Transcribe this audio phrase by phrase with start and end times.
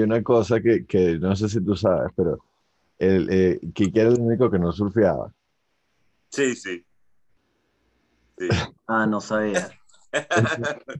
[0.00, 2.38] hay una cosa que, que no sé si tú sabes, pero
[2.98, 5.32] el, eh, Kike era el único que no surfeaba.
[6.30, 6.84] Sí, sí.
[8.38, 8.48] sí.
[8.86, 9.70] Ah, no sabía.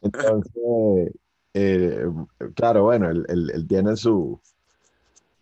[0.00, 1.12] Entonces,
[1.52, 2.06] eh,
[2.54, 4.40] claro, bueno, él, él- él tiene su,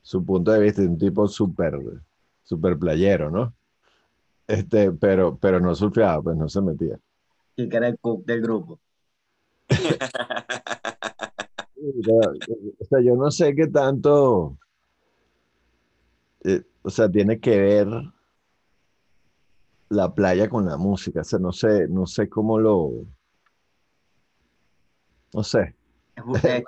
[0.03, 1.79] su punto de vista, un tipo súper
[2.43, 3.55] súper playero, ¿no?
[4.47, 6.99] Este, pero, pero no surfeaba, pues no se metía.
[7.57, 8.81] Y que era el cook del grupo.
[11.79, 14.57] O sea, yo no sé qué tanto,
[16.45, 17.89] eh, o sea, tiene que ver
[19.91, 21.21] la playa con la música.
[21.21, 22.93] O sea, no sé, no sé cómo lo,
[25.35, 25.75] no sé.
[26.17, 26.65] Es usted,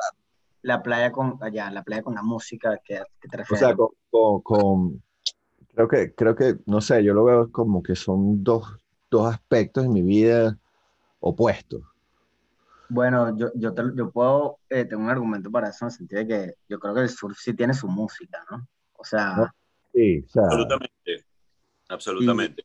[0.62, 3.60] la playa con, allá, la playa con la música que, que te O refieres.
[3.60, 5.02] sea, con, con- con-
[5.74, 8.64] creo que, creo que, no sé, yo lo veo como que son dos,
[9.10, 10.58] dos aspectos en mi vida
[11.20, 11.82] opuestos.
[12.90, 16.20] Bueno, yo, yo, te- yo puedo, eh, tengo un argumento para eso en el sentido
[16.20, 18.66] de que yo creo que el surf sí tiene su música, ¿no?
[18.94, 19.48] O sea, No.
[19.92, 21.24] Sí, o sea, Absolutamente.
[21.88, 22.64] Absolutamente.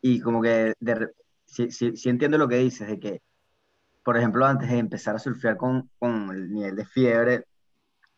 [0.00, 1.08] y como que de
[1.44, 3.22] sí, sí, sí entiendo lo que dices, de que,
[4.04, 7.44] por ejemplo, antes de empezar a surfear con, con el nivel de fiebre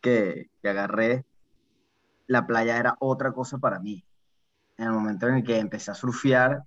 [0.01, 1.25] que, que agarré,
[2.27, 4.03] la playa era otra cosa para mí.
[4.77, 6.63] En el momento en el que empecé a surfear,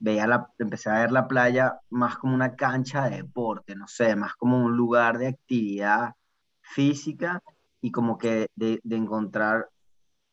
[0.00, 4.16] veía la, empecé a ver la playa más como una cancha de deporte, no sé,
[4.16, 6.14] más como un lugar de actividad
[6.62, 7.42] física
[7.80, 9.68] y como que de, de encontrar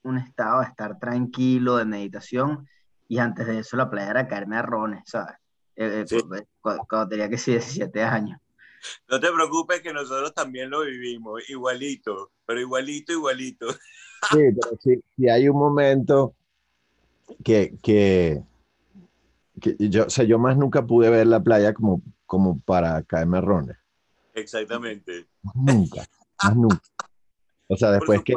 [0.03, 2.67] un estado de estar tranquilo, de meditación,
[3.09, 5.35] y antes de eso la playa era caerme a rones, ¿sabes?
[5.75, 6.19] Eh, eh, Sí.
[6.21, 6.29] cu-
[6.61, 8.39] cu- cuando, tenía que ser 17 años.
[9.09, 13.67] No te preocupes que nosotros también lo vivimos, igualito, pero igualito, igualito.
[13.71, 13.77] sí,
[14.55, 16.35] pero sí, sí hay un momento
[17.43, 18.43] que, que,
[19.61, 23.41] que yo, o sea, yo más nunca pude ver la playa como, como para caerme
[23.41, 23.77] rones.
[24.33, 25.25] Exactamente.
[25.41, 26.05] Más Nunca,
[26.43, 26.81] más nunca.
[27.69, 28.33] O sea, después que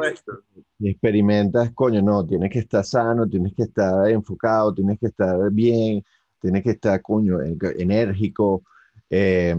[0.79, 6.03] experimentas, coño, no, tienes que estar sano, tienes que estar enfocado, tienes que estar bien,
[6.39, 8.63] tienes que estar, coño, en- enérgico.
[9.09, 9.55] eh,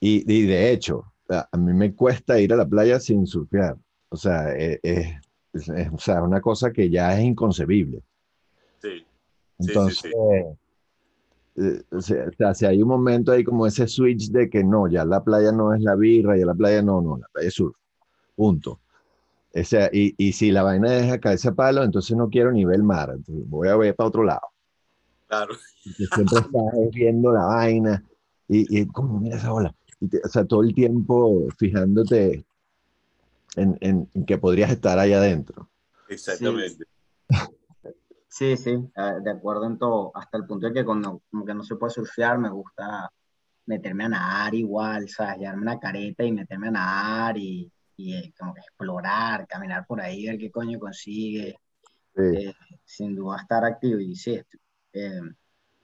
[0.00, 3.76] y, y de hecho, a, mí me cuesta ir a la playa sin surfear.
[4.08, 5.06] O sea, es, es-
[5.52, 8.02] es- es- o sea, una cosa que ya es inconcebible.
[8.80, 9.06] Sí.
[9.60, 10.12] Sí, sí, Entonces, sí.
[11.56, 14.64] eh, o sea, o sea, si hay un momento ahí como ese switch de que
[14.64, 17.48] no, ya la playa no es la birra, ya la playa no, no, la playa
[17.48, 17.76] es surf.
[18.34, 18.80] Punto.
[19.54, 22.64] O sea, y, y si la vaina deja caerse a palo, entonces no quiero ni
[22.64, 24.40] ver el mar, entonces voy a ver para otro lado.
[25.28, 25.54] Claro.
[25.84, 28.02] Porque siempre estás viendo la vaina
[28.48, 29.74] y, y como mira esa ola.
[30.00, 32.44] Y te- o sea, todo el tiempo fijándote
[33.56, 35.68] en, en- en que podrías estar ahí adentro.
[36.08, 36.84] Exactamente.
[37.30, 37.36] Sí,
[38.56, 41.62] sí, eh, de acuerdo en todo, hasta el punto de que cuando como que no
[41.62, 43.10] se puede surfear, me gusta
[43.66, 45.38] meterme a nadar igual, ¿sabes?
[45.38, 50.00] Llevarme una careta y meterme a nadar y, y, eh, como que explorar, caminar por
[50.00, 51.56] ahí, ver qué coño consigue,
[52.14, 52.22] Sí.
[52.48, 52.54] eh,
[52.84, 54.40] sin duda estar activo y sí,
[54.92, 55.20] eh,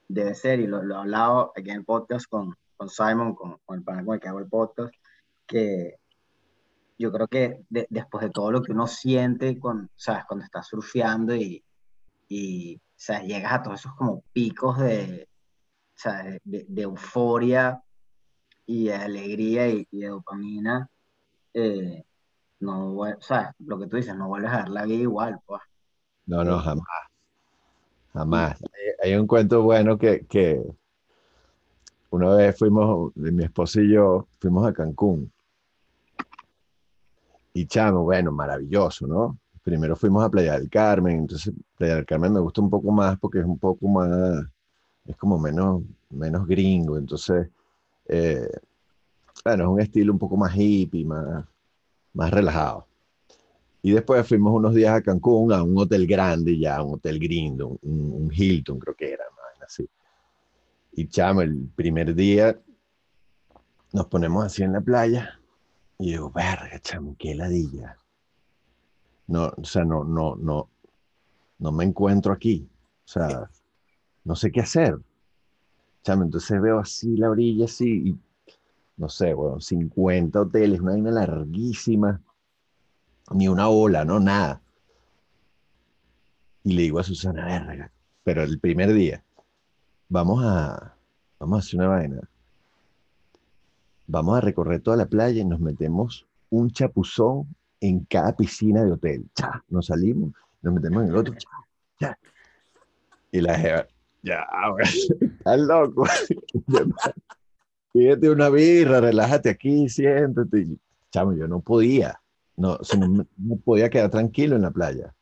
[0.08, 3.58] debe ser, y lo, lo he hablado aquí en el podcast con, con Simon, con,
[3.64, 4.92] con el panel con el que hago el podcast,
[5.47, 5.97] que
[6.98, 10.25] yo creo que de- después de todo lo que uno siente, con, ¿sabes?
[10.26, 11.62] Cuando estás surfeando y,
[12.28, 15.28] y o sea, llegas a todos esos como picos de,
[15.97, 17.83] o sea, de, de- euforia
[18.66, 20.88] y de alegría y, y de dopamina,
[21.55, 22.05] eh,
[22.61, 25.62] no, o sea, lo que tú dices, no vuelves a ver la vida igual, pues.
[26.27, 26.87] No, no, jamás.
[28.12, 28.62] Jamás.
[28.62, 30.61] Hay, hay un cuento bueno que, que
[32.11, 35.32] una vez fuimos, mi esposa y yo, fuimos a Cancún.
[37.55, 39.38] Y chamo, bueno, maravilloso, ¿no?
[39.69, 43.19] Primero fuimos a Playa del Carmen, entonces Playa del Carmen me gusta un poco más
[43.19, 44.43] porque es un poco más,
[45.05, 47.50] es como menos, menos gringo, entonces,
[48.06, 48.49] eh,
[49.44, 51.44] bueno, es un estilo un poco más hippie, más,
[52.15, 52.87] más relajado.
[53.82, 57.79] Y después fuimos unos días a Cancún, a un hotel grande ya, un hotel gringo,
[57.82, 59.87] un, Hilton creo que era, vaina así.
[60.93, 62.59] Y chamo, el primer día
[63.93, 65.38] nos ponemos así en la playa
[65.99, 67.98] y digo, verga, chamo, qué ladilla.
[69.28, 70.69] No, o sea, no, no, no,
[71.58, 72.69] no me encuentro aquí.
[73.04, 73.48] O sea,
[74.25, 74.98] no sé qué hacer.
[76.02, 78.19] Chamo, entonces veo así la orilla, así, y
[78.96, 82.20] no sé, bueno, 50 hoteles, una vaina larguísima
[83.32, 84.60] ni una ola, no nada.
[86.64, 87.90] Y le digo a Susana, verga,
[88.25, 89.22] pero el primer día,
[90.08, 90.94] vamos a,
[91.38, 92.28] vamos a hacer una vaina.
[94.06, 97.46] Vamos a recorrer toda la playa y nos metemos un chapuzón
[97.80, 99.26] en cada piscina de hotel.
[99.34, 100.32] Cha, nos salimos,
[100.62, 101.34] nos metemos en el otro.
[101.34, 101.48] Cha,
[101.98, 102.19] cha.
[103.30, 103.86] Y la jeva,
[104.22, 104.86] ya, güey,
[105.20, 106.06] estás loco.
[107.92, 110.66] Pídete una birra, relájate aquí, siéntate.
[111.10, 112.20] Chamo, yo no podía,
[112.56, 115.14] no, o sea, no, no podía quedar tranquilo en la playa.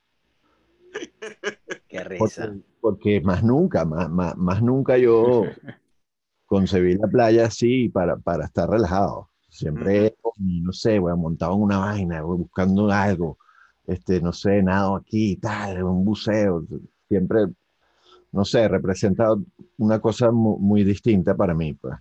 [1.89, 2.47] Qué risa.
[2.47, 5.45] Porque, porque más nunca, más, más, más nunca yo
[6.47, 9.31] concebí la playa así para, para estar relajado.
[9.59, 13.39] Siempre, no sé, voy montado en una vaina, buscando algo,
[13.87, 16.65] este, no sé, nado aquí, tal, un buceo.
[17.09, 17.47] Siempre,
[18.33, 19.29] no sé, representa
[19.79, 21.95] una cosa mu- muy, distinta para mí, pues.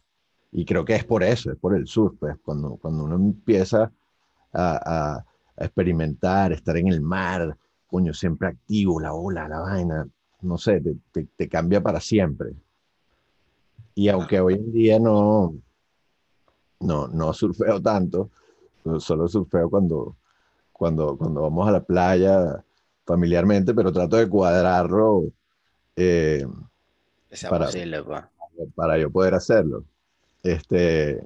[0.54, 2.38] Y creo que es por eso, es por el surf, pues.
[2.44, 3.92] Cuando, cuando uno empieza
[4.54, 5.26] a, a-
[5.58, 7.58] a experimentar, estar en el mar,
[7.88, 10.08] coño, siempre activo, la ola, la vaina,
[10.44, 12.52] no sé, te, te- te cambia para siempre.
[13.96, 15.54] Y aunque hoy en día no,
[16.80, 18.30] no, no surfeo tanto,
[19.00, 20.16] solo surfeo cuando,
[20.72, 22.64] cuando, cuando vamos a la playa
[23.06, 25.26] familiarmente, pero trato de cuadrarlo
[25.96, 26.46] eh,
[27.50, 28.24] para- posible, pues.
[28.76, 29.84] para yo poder hacerlo.
[30.44, 31.24] Este,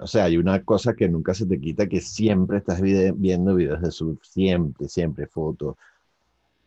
[0.00, 3.54] o sea, hay una cosa que nunca se te quita, que siempre estás vide- viendo
[3.54, 5.76] videos de surf, siempre, siempre fotos,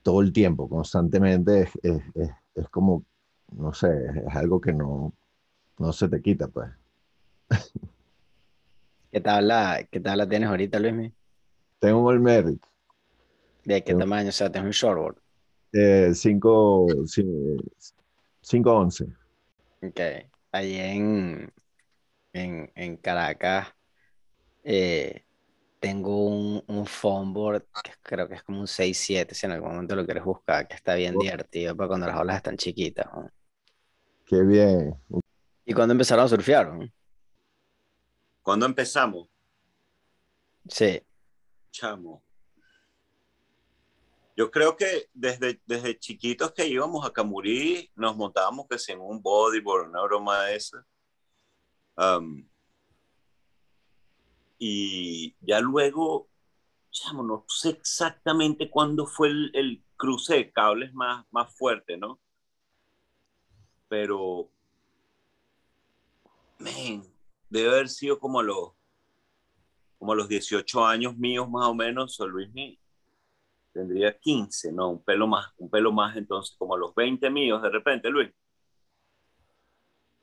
[0.04, 3.04] todo el tiempo, constantemente, es, es, es, es como,
[3.52, 3.90] no sé,
[4.28, 5.14] es algo que no,
[5.80, 6.70] no se te quita, pues.
[9.12, 11.14] ¿Qué tabla, qué tabla tienes ahorita, Luismi?
[11.80, 12.62] Tengo un Olmeric,
[13.64, 14.30] ¿De qué Tengo- tamaño?
[14.30, 15.18] O sea, tienes un shortboard.
[15.74, 16.88] eh, 5,
[18.42, 19.06] 511.
[19.82, 20.00] Ok.
[20.52, 21.54] Allí en,
[22.34, 23.68] en, en Caracas
[24.64, 25.24] eh,
[25.80, 29.96] tengo un, un foamboard que creo que es como un 6-7, si en algún momento
[29.96, 31.22] lo quieres buscar, que está bien Oh.
[31.22, 33.06] divertido para cuando las olas están chiquitas.
[33.14, 33.30] ¿no?
[34.26, 34.96] Qué bien.
[35.66, 36.74] ¿Y cuándo empezaron a surfear?
[36.74, 36.88] no?
[38.48, 39.28] ¿Cuándo empezamos?
[40.70, 41.04] Sí.
[41.70, 42.24] Chamo.
[44.38, 49.02] Yo creo que desde, desde chiquitos que íbamos a Camurí, nos montábamos que si en
[49.02, 50.88] un bodyboard, una broma de esa.
[51.98, 52.48] Um,
[54.58, 56.30] y ya luego,
[56.90, 62.18] chamo, no sé exactamente cuándo fue el, el cruce de cables más, más fuerte, ¿no?
[63.90, 64.50] Pero,
[66.60, 67.17] man,
[67.50, 68.72] debe haber sido como los,
[69.98, 72.80] como los 18 años míos más o menos, San Luis mi-
[73.74, 77.70] tendría 15, no, un pelo más, un pelo más entonces, como los 20 míos de
[77.70, 78.30] repente, Luis.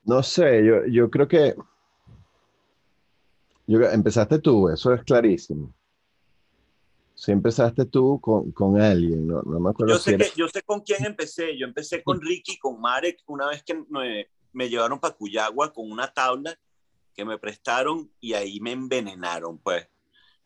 [0.05, 1.55] No sé, yo, yo creo que
[3.67, 5.73] yo, empezaste tú, eso es clarísimo.
[7.15, 10.63] Si empezaste tú con, con alguien, no, no me acuerdo Yo sé, que, yo sé
[10.63, 14.99] con quién empecé, yo empecé con Ricky, con Marek, una vez que me, me llevaron
[14.99, 16.59] para Cuyagua con una tabla
[17.15, 19.89] que me prestaron y ahí me envenenaron, pues.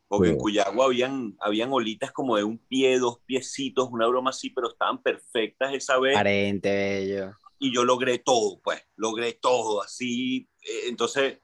[0.08, 0.38] Porque en Sí.
[0.38, 5.02] Cuyagua habían, habían olitas como de un pie, dos piecitos, una broma así, pero estaban
[5.02, 6.14] perfectas esa vez.
[6.14, 7.32] Parente, bello.
[7.58, 11.40] y yo logré todo, pues, logré todo, así, eh, entonces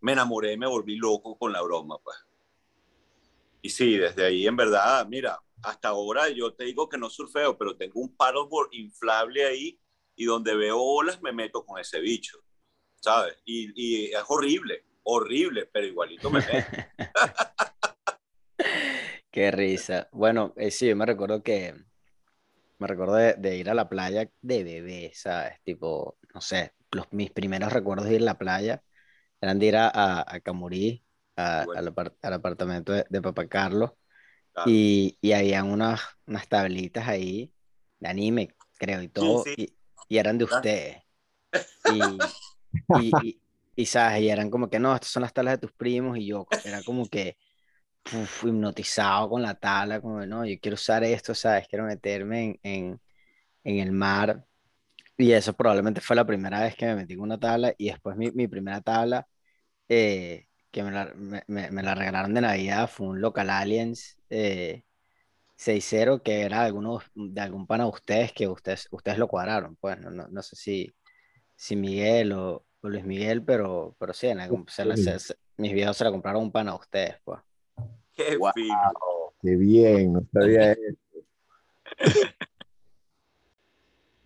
[0.00, 2.16] me enamoré, me volví loco con la broma, pues.
[3.62, 7.58] Y sí, desde ahí, en verdad, mira, hasta ahora yo te digo que no surfeo,
[7.58, 9.78] pero tengo un paddleboard inflable ahí
[10.16, 12.38] y donde veo olas me meto con ese bicho,
[13.00, 13.36] ¿sabes?
[13.44, 16.68] Y, y es horrible, horrible, pero igualito me meto.
[19.30, 20.08] Qué risa.
[20.12, 21.74] Bueno, eh, sí, yo me recuerdo que
[22.78, 25.60] me recuerdo de, de ir a la playa de bebé, ¿sabes?
[25.64, 28.82] Tipo, no sé, los, mis primeros recuerdos de ir a la playa
[29.40, 31.04] eran de ir a, a, a Camurí,
[31.36, 31.80] a- Bueno.
[31.80, 33.92] al, apart- al apartamento de, de Papá Carlos,
[34.52, 34.70] Claro.
[34.70, 37.54] y, y habían unas, unas tablitas ahí
[38.00, 39.54] de anime, creo, y todo, sí.
[39.56, 39.76] y,
[40.08, 40.98] y eran de ustedes.
[41.84, 42.38] Y,
[42.92, 43.16] y,
[43.76, 44.22] y, y, ¿sabes?
[44.22, 46.82] Y eran como que, no, estas son las tablas de tus primos, y yo era
[46.82, 47.36] como que
[48.12, 51.68] uf, hipnotizado con la tabla, como no, yo quiero usar esto, ¿sabes?
[51.68, 53.00] Quiero meterme en, en,
[53.64, 54.46] en el mar.
[55.16, 57.74] Y eso probablemente fue la primera vez que me metí con una tabla.
[57.78, 59.26] Y después mi, mi primera tabla,
[59.88, 64.18] eh, que me la, me, me- me la regalaron de Navidad, fue un Local Aliens
[64.30, 64.84] eh,
[65.56, 69.76] 6.0, que era de, alguno, de algún pana de ustedes, que ustedes, ustedes lo cuadraron.
[69.76, 70.94] Pues no, no, no sé si,
[71.58, 75.34] si Miguel o, o Luis Miguel, pero, pero sí, en algún, se la- se- se-
[75.56, 77.40] mis viejos se la compraron a un pana de ustedes, pues.
[78.14, 78.52] Qué Wow.
[78.54, 78.78] fino.
[79.42, 80.98] Qué bien, no sabía eso.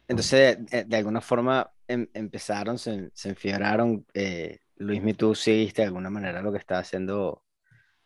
[0.09, 4.07] Entonces, de, de alguna forma em- empezaron, se, se enfiebraron.
[4.13, 7.45] Eh, Luis, mi tú seguiste de alguna manera lo que estaba haciendo,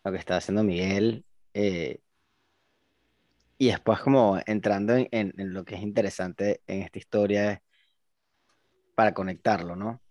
[0.04, 1.25] lo que estaba haciendo Miguel.
[1.54, 2.00] eh,
[3.59, 7.61] y después, como entrando en, en- en lo que es interesante en esta historia, es
[8.97, 10.03] para conectarlo, ¿no?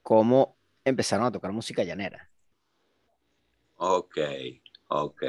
[0.00, 2.30] ¿Cómo empezaron a tocar música llanera?
[3.76, 4.16] Ok,
[4.88, 5.22] ok.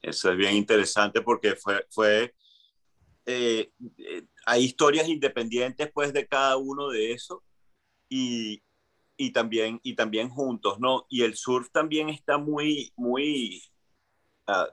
[0.00, 2.34] Eso es bien interesante porque fue, fue
[3.26, 7.42] eh, eh, hay historias independientes pues de cada uno de eso
[8.08, 8.62] y
[9.20, 11.04] y también, y también juntos, ¿no?
[11.10, 13.62] Y el surf también está muy, muy,
[14.46, 14.68] ah,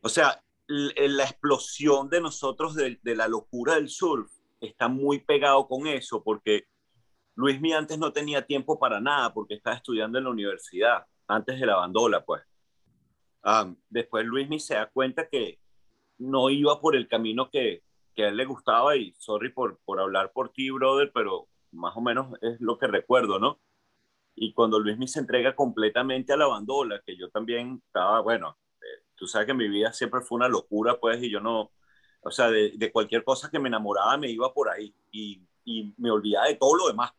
[0.00, 5.86] o sea, la explosión de nosotros de, la locura del surf está muy pegado con
[5.86, 6.64] eso, porque
[7.34, 11.60] Luis Mi antes no tenía tiempo para nada, porque estaba estudiando en la universidad, antes
[11.60, 12.42] de la bandola, pues.
[13.42, 15.60] Ah, después Luis Mi se da cuenta que
[16.18, 17.82] no iba por el camino que,
[18.14, 22.00] que él le gustaba y sorry por, por hablar por ti, brother, pero más o
[22.00, 23.60] menos es lo que recuerdo, ¿no?
[24.34, 28.58] Y cuando Luis me se entrega completamente a la bandola, que yo también estaba, bueno,
[28.80, 31.72] eh, tú sabes que mi vida siempre fue una locura, pues, y yo no,
[32.20, 35.94] o sea, de, de cualquier cosa que me enamoraba me iba por ahí y, y,
[35.98, 37.12] me olvidaba de todo lo demás.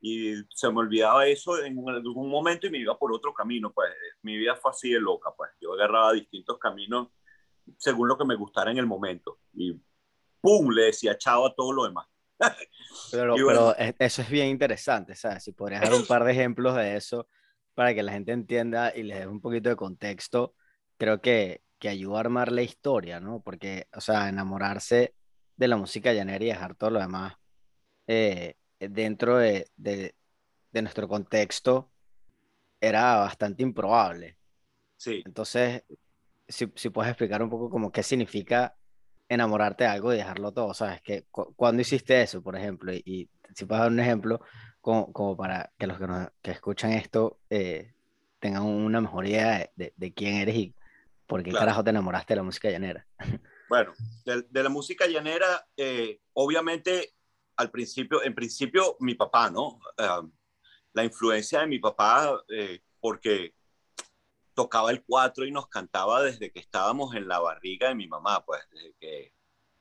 [0.00, 3.90] Y se me olvidaba eso en algún momento y me iba por otro camino, pues,
[4.22, 7.08] mi vida fue así de loca, pues, yo agarraba distintos caminos
[7.76, 9.78] según lo que me gustara en el momento y
[10.40, 10.70] ¡pum!
[10.70, 12.06] le decía chao a todo lo demás.
[13.10, 15.42] Pero, eso es bien interesante, ¿sabes?
[15.42, 17.28] Si podrías dar un par de ejemplos de eso
[17.74, 20.54] para que la gente entienda y les dé un poquito de contexto,
[20.96, 23.40] creo que, que ayuda a armar la historia, ¿no?
[23.40, 25.14] Porque, o sea, enamorarse
[25.56, 27.34] de la música llanera y dejar todo lo demás
[28.06, 30.14] eh, dentro de, de,
[30.72, 31.90] de, nuestro contexto
[32.80, 34.38] era bastante improbable.
[34.96, 35.22] Sí.
[35.24, 35.84] Entonces,
[36.48, 38.76] si, si puedes explicar un poco como qué significa
[39.28, 41.02] enamorarte de algo y dejarlo todo, ¿sabes?
[41.02, 42.92] Que, ¿Cuándo hiciste eso, por ejemplo?
[42.92, 44.40] Y, si puedes dar un ejemplo
[44.80, 46.06] como, como para que los que,
[46.42, 47.92] que escuchan esto eh,
[48.38, 50.74] tengan una mejor idea de, de, quién eres y
[51.28, 53.06] por qué carajo te enamoraste de la música llanera.
[53.68, 53.92] Bueno,
[54.24, 57.12] de, de la música llanera, eh, obviamente,
[57.54, 59.78] al principio, en principio, mi papá, ¿no?
[59.98, 60.26] Uh,
[60.94, 63.54] la influencia de mi papá, eh, porque
[64.54, 68.44] tocaba el cuatro y nos cantaba desde que estábamos en la barriga de mi mamá,
[68.44, 69.32] pues desde que,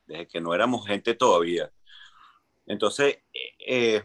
[0.06, 1.72] desde que no éramos gente todavía.
[2.66, 4.04] Entonces, eh, eh,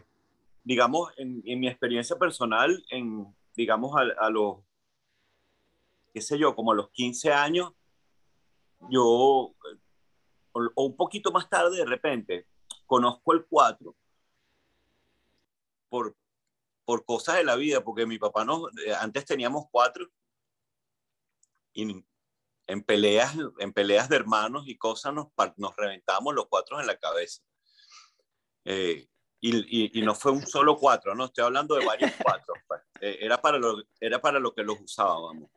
[0.63, 4.59] digamos, en, en, mi experiencia personal, en, digamos, a, a, los,
[6.13, 7.71] qué sé yo, como a los 15 años,
[8.89, 9.55] yo, o,
[10.53, 12.47] o un poquito más tarde de repente,
[12.85, 13.95] conozco el cuatro
[15.89, 16.15] por,
[16.85, 20.09] por cosas de la vida, porque mi papá no, eh, antes teníamos cuatro
[21.73, 22.03] y
[22.67, 25.27] en peleas, en peleas de hermanos y cosas nos,
[25.57, 27.41] nos reventamos los cuatro en la cabeza.
[28.65, 29.07] Eh,
[29.41, 32.53] y, y, y, no fue un solo cuatro, no estoy hablando de varios cuatro.
[32.67, 32.81] Pues.
[33.01, 35.49] Eh, era, para lo, era para lo que los usábamos.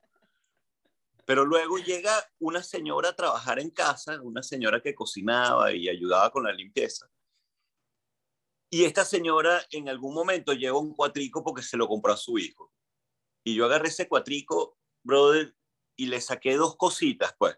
[1.26, 6.30] Pero luego llega una señora a trabajar en casa, una señora que cocinaba y ayudaba
[6.30, 7.10] con la limpieza.
[8.70, 12.38] Y esta señora en algún momento lleva un cuatrico porque se lo compró a su
[12.38, 12.72] hijo.
[13.44, 15.54] Y yo agarré ese cuatrico, brother,
[15.96, 17.56] y le saqué dos cositas, pues.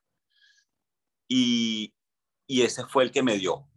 [1.28, 1.94] Y,
[2.46, 3.68] y ese fue el que me dio.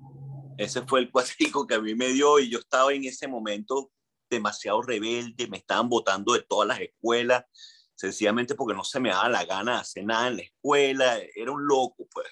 [0.58, 3.92] Ese fue el cuatrico que a mí me dio y yo estaba en ese momento
[4.30, 7.44] demasiado rebelde, me estaban botando de todas las escuelas,
[8.02, 11.52] sencillamente porque no se me daba la gana de hacer nada en la escuela, era
[11.52, 12.28] un loco, pues.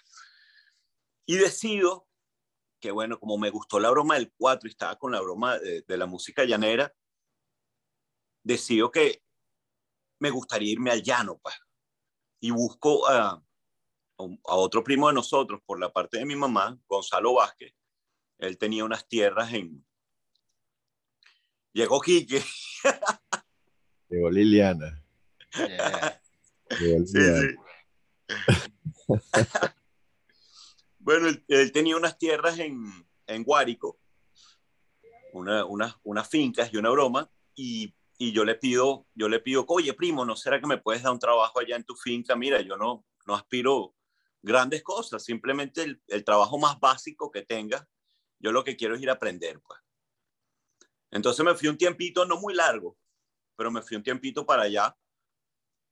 [1.26, 2.08] Y decido
[2.82, 5.82] que, bueno, como me gustó la broma del 4 y estaba con la broma de,
[5.82, 6.94] de la música llanera,
[8.44, 9.24] decido que
[10.20, 11.56] me gustaría irme al llano, pues
[12.40, 17.36] y busco a, a, otro primo de nosotros por la parte de mi mamá, Gonzalo
[17.36, 17.74] Vázquez.
[18.38, 19.86] Él tenía unas tierras en...
[21.74, 22.42] Llegó Quique.
[24.10, 25.04] Llegó Liliana.
[25.54, 26.22] Yeah.
[27.06, 27.56] Sí.
[31.00, 34.00] bueno, él, él, tenía unas tierras en, en Guárico,
[35.34, 39.64] una, una, unas fincas y una broma, y y yo le pido, yo le pido,
[39.70, 42.36] oye, primo, ¿no será que me puedes dar un trabajo allá en tu finca?
[42.36, 43.96] Mira, yo no, no aspiro
[44.42, 47.88] grandes cosas, simplemente el, el trabajo más básico que tenga,
[48.38, 49.80] yo lo que quiero es ir a aprender, pues.
[51.12, 52.98] Entonces me fui un tiempito, no muy largo,
[53.56, 54.96] pero me fui un tiempito para allá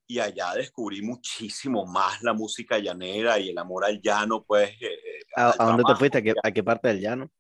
[0.08, 4.72] y allá descubrí muchísimo más la música llanera y el amor al llano, pues.
[4.82, 6.18] Eh, ¿A, ¿A, dónde te fuiste?
[6.20, 7.32] ¿A qué, ¿A qué, parte del llano?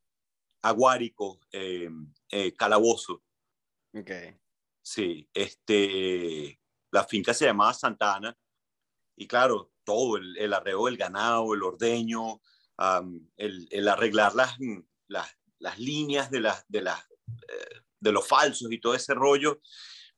[0.61, 1.89] A Guárico, eh,
[2.29, 3.23] eh, Calabozo.
[3.93, 4.35] Okay.
[4.81, 6.59] Sí, este,
[6.91, 8.37] la finca se llamaba Santana
[9.15, 12.41] y claro, todo, el, el arreo del ganado, el ordeño,
[12.77, 14.55] um, el, el, arreglar las,
[15.07, 15.27] las,
[15.59, 19.59] las líneas de, las, de, las, eh, de los falsos y todo ese rollo.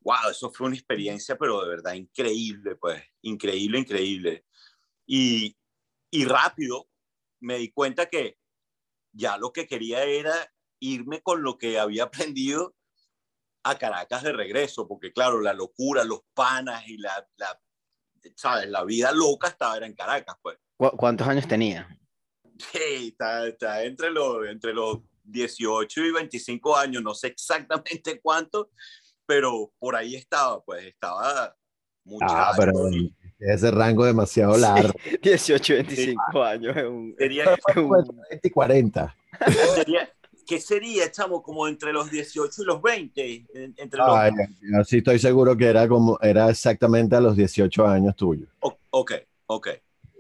[0.02, 4.46] Wow, eso fue una experiencia, pero de verdad increíble, pues, increíble, increíble.
[5.06, 5.58] Y,
[6.12, 6.90] y rápido
[7.42, 8.38] me di cuenta que
[9.12, 12.76] ya lo que quería era irme con lo que había aprendido
[13.64, 17.62] a Caracas de regreso, porque claro, la locura, los panas y la, la
[18.36, 18.70] ¿sabes?
[18.70, 20.58] La vida loca estaba era en Caracas, pues.
[20.78, 21.88] ¿Cu ¿Cuántos años tenía?
[22.72, 28.72] Sí, está, está entre, los, entre los 18 y 25 años, no sé exactamente cuánto,
[29.30, 31.56] pero por ahí estaba, pues estaba
[32.04, 32.34] muchacho.
[32.36, 32.74] Ah, pero
[33.38, 34.92] ese rango demasiado largo.
[35.22, 36.76] 18, 25 años.
[36.76, 37.90] Es un, Sería, es un-
[38.32, 39.16] 20 y 40.
[39.76, 40.10] sería-
[40.48, 41.44] ¿Qué sería, chamo?
[41.44, 43.46] Como entre los 18 y los 20.
[43.54, 44.10] en- Entre los...
[44.18, 44.32] Ay,
[44.62, 48.50] yo sí estoy seguro que era como era exactamente a los 18 años tuyos.
[48.62, 49.12] O- ok,
[49.46, 49.68] ok,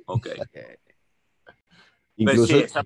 [0.05, 0.27] ok.
[2.15, 2.85] Incluso, sí, esa-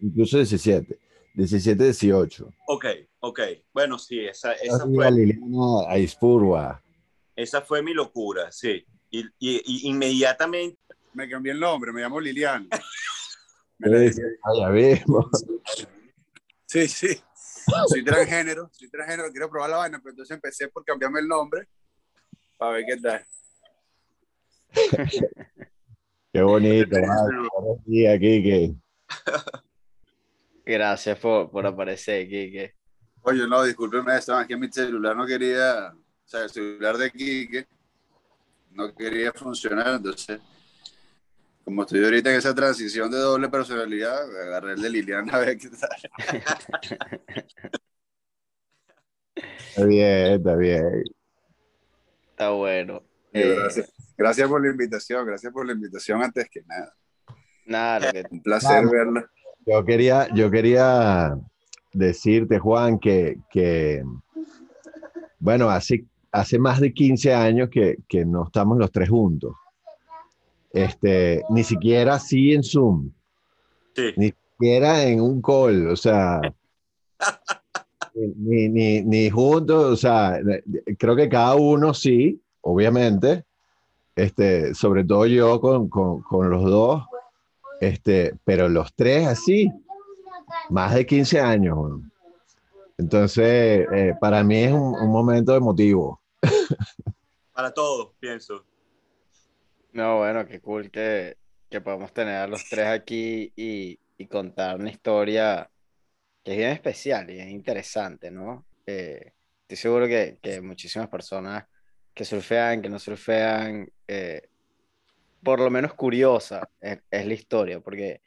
[0.00, 0.98] incluso 17.
[1.34, 2.52] 17, 18.
[2.66, 2.86] Ok,
[3.22, 3.40] ok.
[3.72, 4.54] Bueno, sí, esa,
[4.94, 6.82] fue, Liliana Aispurua.
[7.36, 8.84] esa fue mi locura, sí.
[9.10, 10.78] Y, y- y inmediatamente,
[11.14, 12.66] Me cambié el nombre, me llamo Lilian.
[13.78, 14.22] Me la Sí,
[14.72, 15.26] vimos.
[16.66, 17.20] Sí, sí.
[17.88, 21.68] Soy transgénero, soy transgénero, quiero probar la vaina, pero entonces empecé por cambiarme el nombre
[22.56, 23.26] para ver qué tal.
[26.32, 26.96] Qué bonito.
[27.84, 28.74] días, Kike.
[30.64, 32.74] Gracias por, por aparecer, Kike.
[33.22, 37.10] Oye, no, discúlpeme esto, es que mi celular no quería, o sea, el celular de
[37.10, 37.66] Quique
[38.72, 40.40] no quería funcionar, entonces,
[41.64, 45.56] como estoy ahorita en esa transición de doble personalidad, agarré el de Liliana a ver
[45.58, 45.90] qué tal.
[49.34, 51.04] Está bien, está bien.
[52.30, 53.02] Está bueno.
[53.32, 56.94] Eh, Gracias, gracias por la invitación, gracias por la invitación antes que nada.
[57.64, 58.90] nada, Un placer Vamos.
[58.90, 59.30] verla.
[59.64, 61.34] Yo quería, yo quería
[61.92, 64.02] decirte, Juan, que, que
[65.38, 69.54] bueno, hace, hace más de 15 años que, que no estamos los tres juntos.
[70.72, 73.10] Este, ni siquiera así en Zoom,
[73.94, 74.14] sí.
[74.16, 76.40] ni siquiera en un call, o sea,
[78.14, 80.40] ni, ni, ni juntos, o sea,
[80.98, 83.44] creo que cada uno sí, obviamente,
[84.16, 87.04] este, sobre todo yo con, con, con los dos,
[87.80, 89.70] este, pero los tres así,
[90.70, 92.00] más de 15 años.
[92.98, 96.20] Entonces, eh, para mí es un, un momento emotivo.
[97.52, 98.64] Para todos, pienso.
[99.92, 101.36] No, bueno, qué cool que,
[101.68, 105.68] que podamos tener a los tres aquí y, y contar una historia
[106.42, 108.64] que es bien especial y es interesante, ¿no?
[108.86, 111.64] Eh, estoy seguro que, que muchísimas personas
[112.14, 114.48] que surfean, que no surfean, eh,
[115.42, 118.22] por lo menos curiosa es, es la historia, porque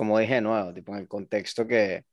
[0.00, 2.06] como dije de nuevo, tipo en el contexto que,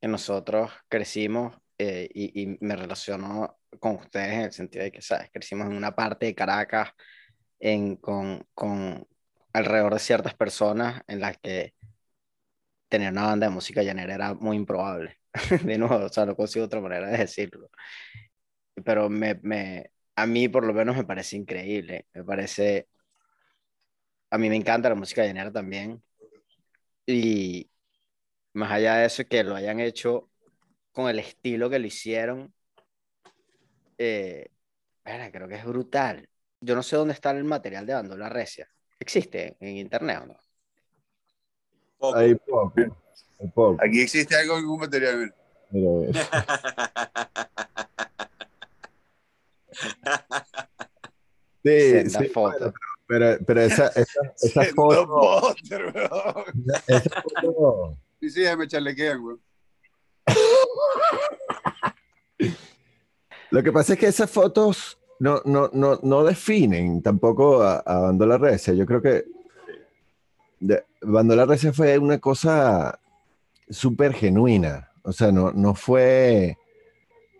[0.00, 5.02] que nosotros crecimos eh, y, y me relaciono con ustedes en el sentido de que,
[5.02, 5.30] ¿sabes?
[5.32, 6.90] Crecimos en una parte de Caracas
[7.60, 9.08] en, con, con
[9.54, 11.74] alrededor de ciertas personas en las que
[12.88, 15.18] tener una banda de música llanera era muy improbable.
[15.64, 17.70] De nuevo, o sea, no consigo otra manera de decirlo.
[18.84, 22.06] Pero me, me, a mí por lo menos me parece increíble.
[22.14, 22.88] Me parece...
[24.30, 26.02] A mí me encanta la música llanera también.
[27.06, 27.70] Y
[28.52, 30.28] más allá de eso, que lo hayan hecho
[30.92, 32.52] con el estilo que lo hicieron,
[33.98, 34.48] eh,
[35.04, 36.28] creo que es brutal.
[36.60, 38.68] Yo no sé dónde está el material de Bandola Recia.
[38.98, 40.36] ¿Existe en internet o no?
[41.98, 42.18] Poco.
[42.18, 42.74] Hay poco.
[43.80, 45.34] Aquí existe algo, algún material.
[45.72, 46.12] eh,
[51.64, 52.58] sí, sí, foto.
[52.58, 52.74] bueno,
[53.12, 55.54] pero, pero esa, esa, esa foto, weón.
[56.86, 59.40] esa foto- Sí, sí, ya me chalequean, weón.
[63.50, 67.98] Lo que pasa es que esas fotos no, no, no, no definen tampoco a, a
[67.98, 68.72] Bandola Recia.
[68.72, 69.24] Yo creo que
[70.60, 72.98] de- Bandola Recia fue una cosa
[73.68, 74.90] súper genuina.
[75.02, 76.56] O sea, no, no fue,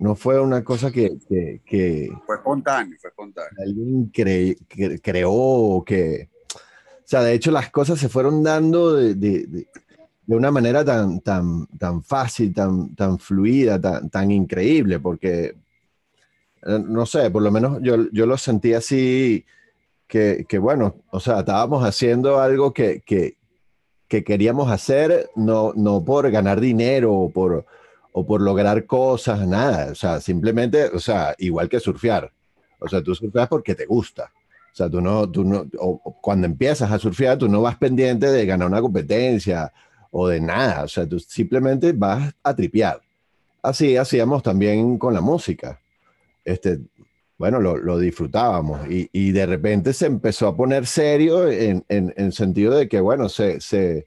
[0.02, 3.50] no fue una cosa que, que, que Fue espontáneo, fue espontáneo.
[3.58, 6.28] alguien cre- cre- creó que...
[6.54, 9.68] O sea, de hecho las cosas se fueron dando de, de- de-
[10.24, 15.56] de una manera tan, tan, tan fácil, tan, tan fluida, tan, tan increíble, porque,
[16.64, 19.44] eh, no sé, por lo menos yo, yo lo sentí así,
[20.06, 23.36] que, que bueno, o sea, estábamos haciendo algo que, que,
[24.08, 27.66] que queríamos hacer, no, no por ganar dinero o por,
[28.12, 32.30] o por lograr cosas, nada, o sea, simplemente, o sea, igual que surfear.
[32.78, 34.30] O sea, tú surfeas porque te gusta.
[34.72, 38.26] O sea, tú no, tú no, o- cuando empiezas a surfear, tú no vas pendiente
[38.30, 39.72] de ganar una competencia
[40.10, 40.84] o de nada.
[40.84, 43.00] O sea, tú simplemente vas a tripear.
[43.62, 45.80] Así hacíamos también con la música.
[46.44, 46.80] Este,
[47.38, 52.12] bueno, lo, lo disfrutábamos y, y de repente se empezó a poner serio en, en,
[52.16, 54.06] en sentido de que, bueno, se, se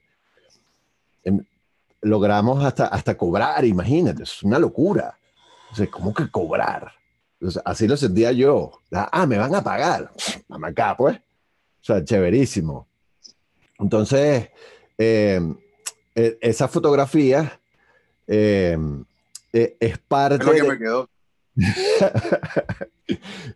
[2.02, 5.18] logramos hasta, hasta cobrar, imagínate, es una locura.
[5.72, 6.92] O sea, ¿cómo que cobrar?
[7.42, 8.80] O sea, así lo sentía yo.
[8.92, 10.10] Ah, me van a pagar.
[10.48, 11.16] Vamos acá, pues.
[11.16, 12.86] O sea, chéverísimo.
[13.78, 14.48] Entonces,
[14.98, 15.40] eh,
[16.14, 17.52] e- esas fotografías
[18.26, 18.78] eh,
[19.52, 21.08] eh, es parte Es lo que de- me quedó.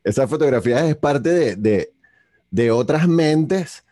[0.05, 1.93] Esas fotografías es parte de, de-
[2.51, 3.85] de otras mentes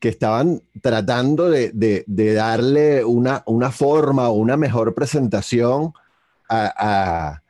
[0.00, 5.92] que estaban tratando de, de- darle una, una forma o una mejor presentación
[6.48, 7.40] a,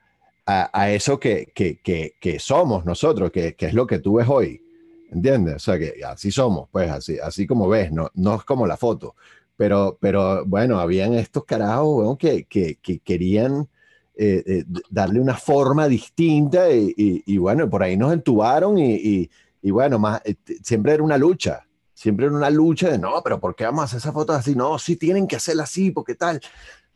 [0.47, 4.63] a- a- eso que, que- que- somos nosotros, que, es lo que tú ves hoy.
[5.11, 5.57] ¿Entiendes?
[5.57, 8.77] O sea, que así somos, pues así, así como ves, no, no es como la
[8.77, 9.15] foto.
[9.57, 13.69] Pero, pero bueno, habían estos carajos weón, que, que, que querían
[14.17, 19.29] eh, eh, darle una forma distinta y, y- y bueno, por ahí nos entubaron y,
[19.63, 21.67] y- bueno, más, eh, siempre era una lucha,
[21.99, 24.55] siempre era una lucha de no, pero ¿por qué vamos a hacer esas fotos así?
[24.55, 26.41] No, sí tienen que hacerla así, porque tal.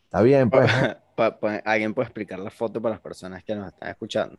[0.05, 0.71] Está bien, pues.
[1.17, 4.38] Pa- pa- ¿Alguien puede explicar la foto para las personas que nos están escuchando?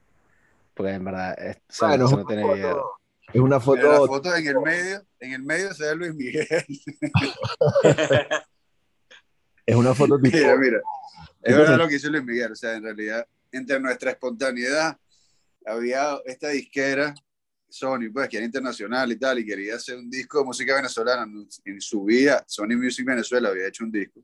[0.74, 2.84] Porque en verdad, es- Bueno, no una tiene foto- video.
[3.32, 6.14] Es una Mira, la foto, foto en el medio, en el medio se ve Luis
[6.16, 6.48] Miguel.
[9.66, 10.82] es una foto tipo, Mira, mira.
[11.42, 12.52] Es verdad lo que hizo Luis Miguel.
[12.52, 14.98] O sea, en realidad, entre nuestra espontaneidad,
[15.66, 17.14] había esta disquera,
[17.74, 21.26] Sony, pues, que era internacional y tal, y quería hacer un disco de música venezolana.
[21.66, 24.24] En su vida, Sony Music Venezuela había hecho un disco.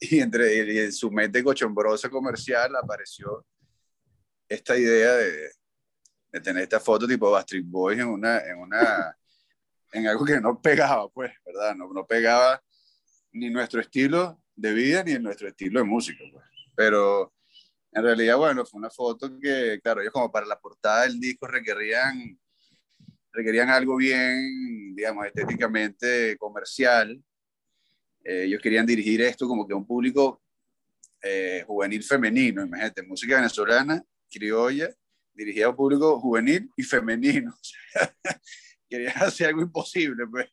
[0.00, 3.44] Y, entre, y en su mente cochombrosa comercial apareció
[4.48, 5.50] esta idea de,
[6.32, 9.14] de tener esta foto tipo Bastard Boys en una, en una,
[9.92, 11.74] en algo que no pegaba, pues, ¿verdad?
[11.74, 12.62] No, no pegaba
[13.32, 16.46] ni nuestro estilo de vida ni en nuestro estilo de música, pues.
[16.74, 17.34] Pero
[17.92, 21.46] en realidad, bueno, fue una foto que, claro, ellos como para la portada del disco
[21.46, 22.38] requerían,
[23.32, 27.22] requerían algo bien, digamos, estéticamente comercial.
[28.24, 30.42] Eh, ellos querían dirigir esto como que a un público
[31.22, 34.90] eh, juvenil femenino, imagínate, música venezolana, criolla,
[35.32, 37.56] dirigida a un público juvenil y femenino.
[38.88, 40.48] Querían hacer algo imposible, pues.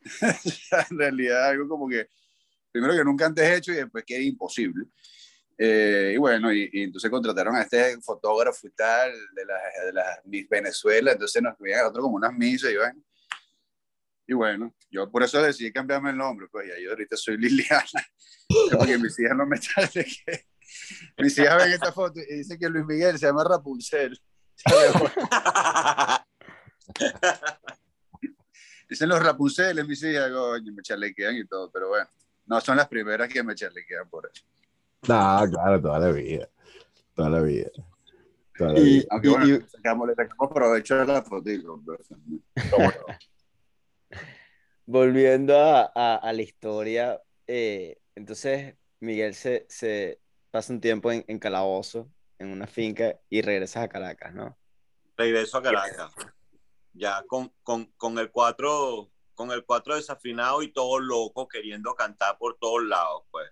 [0.90, 2.08] En realidad, algo como que,
[2.70, 4.86] primero que nunca antes hecho y después que era imposible.
[5.60, 9.92] Eh, y bueno, y, y entonces contrataron a este fotógrafo y tal, de las de
[9.92, 13.02] las Miss Venezuela, entonces nos veían a otro como unas misas y bueno.
[14.28, 18.06] Y bueno, yo por eso decidí cambiarme el nombre, pues ya yo ahorita soy Liliana,
[18.76, 20.46] porque mis hijas no me echan de que...
[21.16, 24.20] Mis hijas ven esta foto y dicen que Luis Miguel se llama Rapunzel.
[28.88, 32.08] Dicen los Rapunceles, mis hijas, coño, me chalequean y todo, pero bueno,
[32.46, 34.44] no son las primeras que me chalequean por eso.
[35.06, 36.48] No, claro, toda la vida,
[37.14, 37.70] toda la vida.
[38.56, 39.04] Toda la Y- vida.
[39.10, 41.80] Aunque Y- bueno, y- le sacamos, le sacamos provecho de la fotito.
[41.84, 42.08] pues.
[44.86, 51.24] Volviendo a, a- a la historia, eh, entonces Miguel se, se pasa un tiempo en,
[51.28, 54.56] en Calabozo, en una finca, y regresas a Caracas, ¿no?
[55.16, 56.12] regreso a Caracas.
[56.94, 62.36] Ya con, con, con el 4 con el cuatro desafinado y todo loco, queriendo cantar
[62.38, 63.48] por todos lados, pues.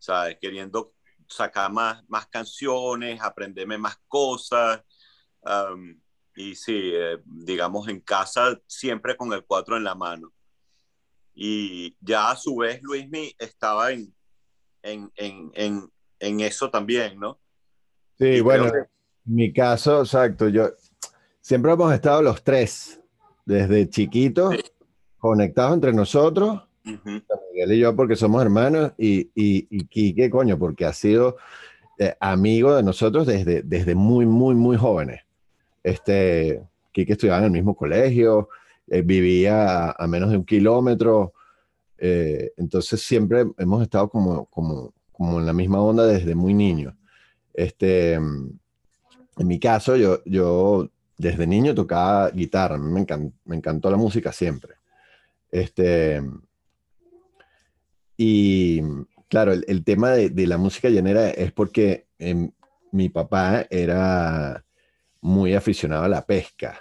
[0.00, 0.38] ¿Sabes?
[0.40, 0.94] Queriendo
[1.28, 4.82] sacar más, más canciones, aprenderme más cosas.
[5.42, 5.94] um,
[6.34, 10.32] y sí, eh, digamos, en casa siempre con el 4 en la mano.
[11.34, 14.12] Y ya a su vez Luismi estaba en,
[14.82, 17.40] en, en, en, en eso también, ¿no?
[18.18, 18.84] Sí, Y bueno, creo
[19.26, 20.70] en mi caso, exacto, yo
[21.40, 23.00] siempre hemos estado los tres,
[23.44, 24.62] desde chiquitos, Sí.
[25.18, 26.62] conectados entre nosotros,
[27.52, 31.36] Miguel y yo porque somos hermanos, y, y, y Quique, coño, porque ha sido
[31.98, 35.22] eh, amigo de nosotros desde, desde muy, muy, muy jóvenes.
[35.82, 36.62] Este,
[36.92, 38.48] Quique estudiaba en el mismo colegio,
[38.88, 41.32] eh, vivía a, menos de un kilómetro,
[41.98, 46.96] eh, entonces siempre hemos estado como, como, como en la misma onda desde muy niño.
[47.52, 48.58] Este, en
[49.36, 50.88] mi caso, yo, yo
[51.18, 54.74] desde niño tocaba guitarra, me, encan- me encantó la música siempre.
[55.50, 56.22] Este,
[58.22, 58.82] y
[59.28, 62.50] claro, el, el tema de, de la música llanera es porque em,
[62.92, 64.62] mi papá era
[65.22, 66.78] muy aficionado a la pesca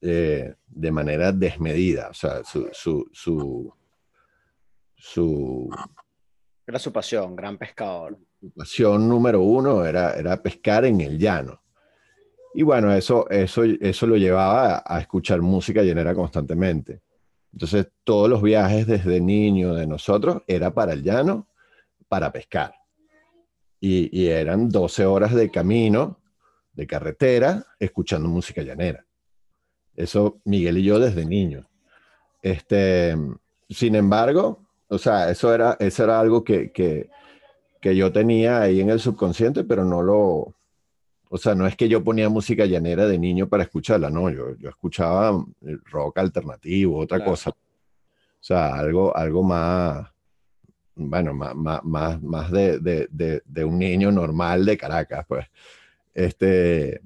[0.00, 2.08] eh, de manera desmedida.
[2.08, 3.70] O sea, su, su, su,
[4.96, 5.68] su
[6.66, 8.18] Era su pasión, gran pescador.
[8.56, 11.60] pasión número uno era, era pescar en el llano.
[12.54, 17.02] Y bueno, eso, eso, eso lo llevaba a, a escuchar música llanera constantemente.
[17.52, 21.48] Entonces, todos los viajes desde niño de nosotros era para el llano,
[22.08, 22.74] para pescar.
[23.80, 26.20] Y, y eran 12 horas de camino,
[26.72, 29.04] de carretera, escuchando música llanera.
[29.94, 31.66] Eso Miguel y yo desde niños.
[32.42, 33.16] Este,
[33.68, 37.10] sin embargo, o sea, eso era, eso era algo que, que,
[37.80, 40.54] que yo tenía ahí en el subconsciente, pero no lo,
[41.30, 44.56] o sea, no es que yo ponía música llanera de niño para escucharla, no, yo,
[44.56, 47.32] yo escuchaba el rock alternativo, otra Claro.
[47.32, 47.50] cosa.
[47.50, 47.54] O
[48.40, 50.08] sea, algo, algo más,
[50.94, 55.46] bueno, más, más, más, más de, de, de, de un niño normal de Caracas, pues.
[56.14, 57.00] Este,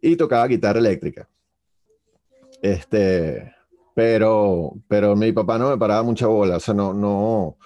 [0.00, 1.28] y tocaba guitarra eléctrica.
[2.62, 3.52] Este,
[3.94, 7.58] pero, pero mi papá no me paraba mucha bola, o sea, no, no,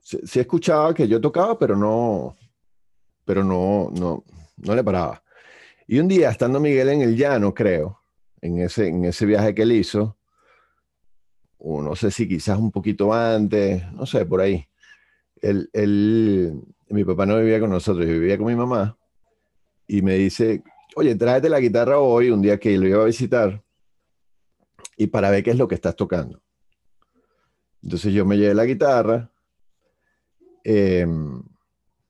[0.00, 2.34] sí, sí escuchaba que yo tocaba, pero no,
[3.28, 4.24] pero no, no,
[4.56, 5.22] no le paraba.
[5.86, 8.00] Y un día, estando Miguel en el llano, creo,
[8.40, 10.16] en ese, en ese viaje que él hizo,
[11.58, 14.66] o no sé si quizás un poquito antes, no sé, por ahí,
[15.42, 18.96] él, él, mi papá no vivía con nosotros, yo vivía con mi mamá,
[19.86, 20.62] y me dice,
[20.96, 23.62] oye, tráete la guitarra hoy, un día que lo iba a visitar,
[24.96, 26.40] y para ver qué es lo que estás tocando.
[27.82, 29.30] Entonces yo me llevé la guitarra,
[30.64, 31.06] eh,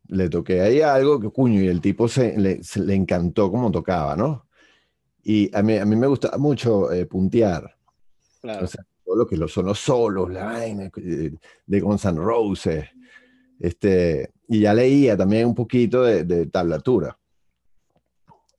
[0.09, 3.71] le toqué ahí algo, que cuño, y el tipo se le, se le encantó cómo
[3.71, 4.47] tocaba, ¿no?
[5.23, 7.77] Y a mí, a mí me gustaba mucho eh, puntear,
[8.41, 8.65] Claro.
[8.65, 11.33] o sea, todo lo que lo- son los solos, la vaina de,
[11.67, 12.87] de Guns N' Roses,
[13.61, 17.19] este, y ya leía también un poquito de, de tablatura.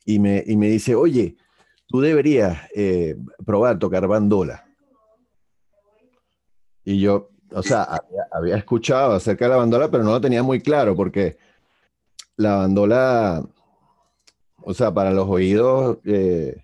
[0.05, 1.35] Y me, y me dice, oye,
[1.88, 4.65] tú deberías eh, probar tocar bandola.
[6.83, 10.62] Y yo, o sea, había, escuchado acerca de la bandola, pero no lo tenía muy
[10.62, 11.38] claro porque
[12.38, 13.43] la bandola,
[14.62, 16.63] o sea, para los oídos, eh,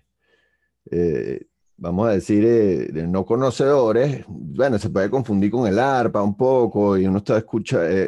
[0.90, 1.46] eh,
[1.76, 6.36] vamos a decir, eh, de no conocedores, bueno, se puede confundir con el arpa un
[6.36, 7.42] poco y uno está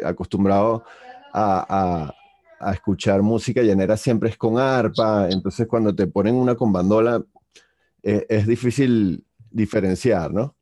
[0.05, 0.85] acostumbrado
[1.33, 2.15] a,
[2.73, 7.23] escuchar música llanera siempre es con arpa, entonces cuando te ponen una con bandola
[8.03, 10.58] es difícil diferenciar, ¿no?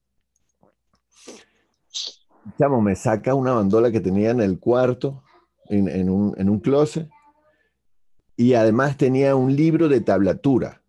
[2.59, 5.23] Chamo, me saca una bandola que tenía en el cuarto,
[5.69, 7.09] en, un, en un closet,
[8.37, 10.83] y además tenía un libro de tablatura.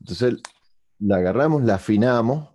[0.00, 0.36] Entonces
[0.98, 2.48] la agarramos, la afinamos,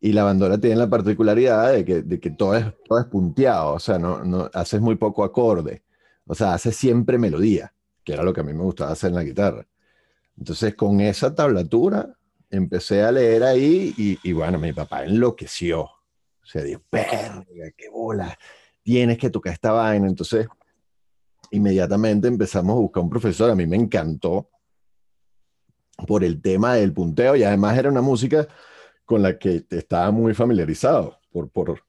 [0.00, 3.74] y la bandola tiene la particularidad de que, de que todo, es, todo es punteado,
[3.74, 5.84] o sea, no, no haces muy poco acorde,
[6.26, 7.72] o sea, hace siempre melodía,
[8.04, 9.66] que era lo que a mí me gustaba hacer en la guitarra.
[10.36, 12.16] Entonces, con esa tablatura,
[12.50, 15.88] empecé a leer ahí y, y bueno, mi papá enloqueció.
[16.42, 17.44] O sea, dijo, perra,
[17.76, 18.36] qué bola,
[18.82, 20.08] tienes que tocar esta vaina.
[20.08, 20.46] Entonces,
[21.50, 23.50] inmediatamente empezamos a buscar un profesor.
[23.50, 24.48] A mí me encantó
[26.06, 28.46] por el tema del punteo y además era una música
[29.04, 31.82] con la que estaba muy familiarizado por, por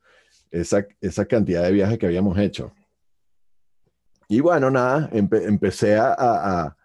[0.51, 2.71] esa, esa cantidad de viajes que habíamos hecho.
[4.27, 6.77] Y bueno, nada, empe- empecé a, a-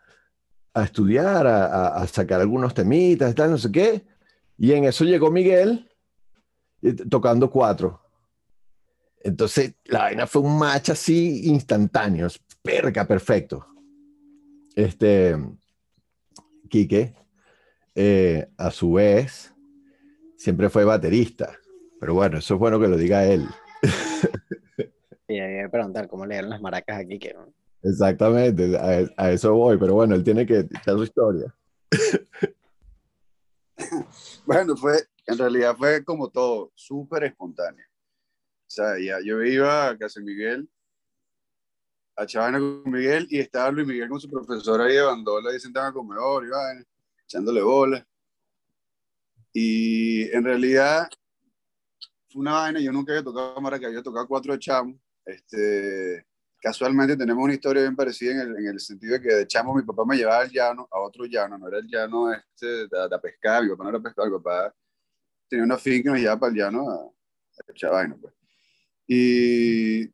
[0.74, 4.06] a- estudiar, a, a- sacar algunos temitas, tal, no sé qué.
[4.56, 5.90] Y en eso llegó Miguel
[7.08, 8.00] tocando cuatro.
[9.20, 12.28] Entonces la vaina fue un match así instantáneo,
[12.62, 13.66] perca, perfecto.
[14.74, 15.36] Este,
[16.68, 17.14] Quique,
[17.94, 19.52] eh, a su vez,
[20.36, 21.52] siempre fue baterista.
[22.00, 23.46] Pero bueno, eso es bueno que lo diga él.
[25.30, 27.18] Y hay que preguntar cómo leyeron las maracas aquí.
[27.18, 27.36] Que,
[27.82, 31.54] Exactamente, a, a eso voy, pero bueno, él tiene que echar su historia.
[34.44, 34.96] Bueno, fue,
[35.28, 37.84] en realidad fue como todo, súper espontáneo.
[38.66, 40.66] O sea, ya, yo iba a Casa Miguel,
[42.16, 45.60] a Chavana con Miguel, y estaba Luis Miguel con su profesor ahí de bandola, y
[45.60, 46.84] sentado en el comedor, y vaina,
[47.24, 48.06] echándole bolas.
[49.52, 51.08] Y en realidad
[52.30, 54.98] fue una vaina, yo nunca había tocado maraca, había tocado cuatro de chamo.
[55.26, 56.26] Este,
[56.58, 59.74] casualmente tenemos una historia bien parecida en el, en el sentido de que de chamo
[59.74, 63.08] mi papá me llevaba al llano, a otro llano, no era el llano este de,
[63.10, 64.74] de pescar, mi papá no era pescador, mi papá
[65.48, 68.34] tenía una finca y nos llevaba para el llano a, a echar vaina, pues.
[69.06, 70.06] Y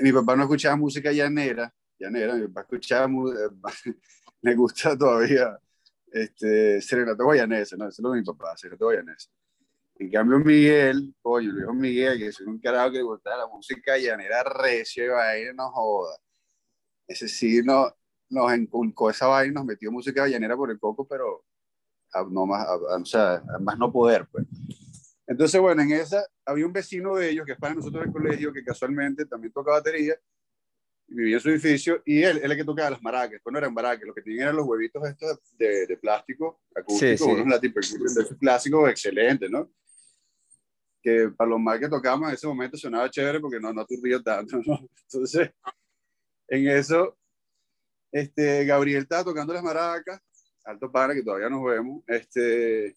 [0.00, 5.58] mi papá no escuchaba música llanera, llanera, mi papá escuchaba, me gusta todavía,
[6.06, 9.30] este, serenata guayanesa, no, eso es lo de mi papá, serenata guayanesa.
[9.96, 13.98] En cambio, Miguel, coño, viejo Miguel, que es un carajo que le gustaba la música
[13.98, 16.16] llanera recia y vaina, no joda.
[17.08, 17.92] Ese sí no,
[18.30, 21.44] nos inculcó esa vaina, nos metió música llanera por el coco, pero
[22.12, 24.46] a, no más, a, o sea, a más no poder, pues.
[25.26, 28.52] Entonces, bueno, en esa había un vecino de ellos que es para nosotros del colegio,
[28.52, 30.14] que casualmente también toca batería,
[31.06, 33.58] vivía en su edificio, y él, él es el que tocaba las maracas, pues no
[33.58, 37.40] eran maracas, lo que tenían eran los huevitos estos de, de plástico acústico, Sí, sí.
[37.42, 37.72] unos de
[38.38, 39.70] clásicos excelentes, ¿no?
[41.02, 44.22] Que para los mal que tocamos en ese momento sonaba chévere porque no, no aturdía
[44.22, 44.78] tanto, ¿no?
[45.04, 45.50] Entonces,
[46.48, 47.18] en eso,
[48.10, 50.20] este, Gabriel estaba tocando las maracas,
[50.64, 52.96] alto pana, que todavía nos vemos, este,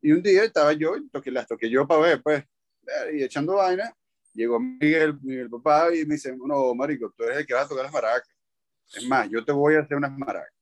[0.00, 2.44] y un día estaba yo, toqué, las toqué yo para ver, pues,
[3.12, 3.94] y echando vaina,
[4.32, 7.68] llegó Miguel, Miguel papá, y me dice, no, marico, tú eres el que va a
[7.68, 8.30] tocar las maracas.
[8.92, 10.54] Es más, yo te voy a hacer unas maracas.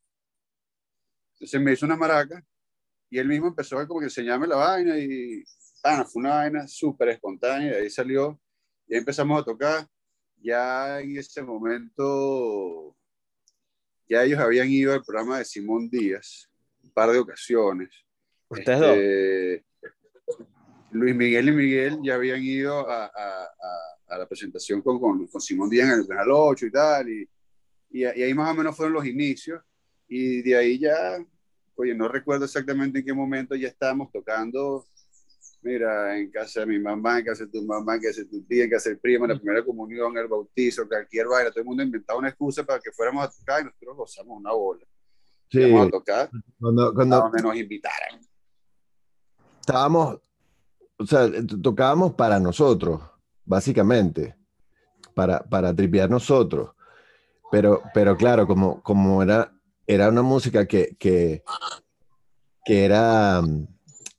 [1.34, 2.42] Entonces me hizo unas maracas,
[3.10, 5.44] y él mismo empezó a como que enseñarme la vaina, y,
[5.84, 8.40] ah, fue una vaina súper espontánea, de ahí salió,
[8.86, 9.86] y ahí empezamos a tocar.
[10.40, 12.96] Ya en ese momento,
[14.08, 16.48] ya ellos habían ido al programa de Simón Díaz,
[16.82, 17.90] un par de ocasiones.
[18.48, 18.96] ¿Ustedes dos?
[18.96, 19.64] Este,
[20.92, 23.10] Luis Miguel y Miguel ya habían ido a, a-
[23.44, 27.08] a- a la presentación con, con, con Simón Díaz en el Canal 8 y tal,
[27.10, 27.28] y,
[27.90, 29.62] y, y ahí más o menos fueron los inicios,
[30.08, 31.18] y de ahí ya,
[31.74, 34.86] oye, no recuerdo exactamente en qué momento ya estábamos tocando,
[35.62, 38.42] mira, en casa de mi mamá, en casa de tu mamá, en casa de tu
[38.44, 41.66] tía, en casa del primo, en la primera comunión, el bautizo, cualquier vaina, todo el
[41.66, 44.84] mundo inventaba una excusa para que fuéramos a tocar y nosotros gozamos una bola.
[45.50, 48.20] Sí, Íbamos a tocar, cuando, a cuando donde nos invitaran.
[49.60, 50.20] estábamos,
[50.98, 53.00] o sea, t- tocábamos para nosotros,
[53.44, 54.36] básicamente,
[55.14, 56.70] para, para tripear nosotros.
[57.50, 59.50] Pero, pero claro, como, como era,
[59.86, 61.42] era una música que, que,
[62.64, 63.66] que era, mm,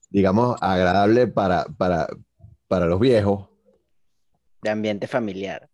[0.09, 2.07] digamos, agradable para, para,
[2.67, 3.47] para los viejos,
[4.61, 5.69] De ambiente familiar.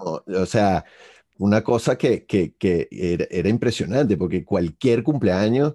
[0.00, 0.84] o, o sea,
[1.38, 5.74] una cosa que, que, que era, era impresionante, porque cualquier cumpleaños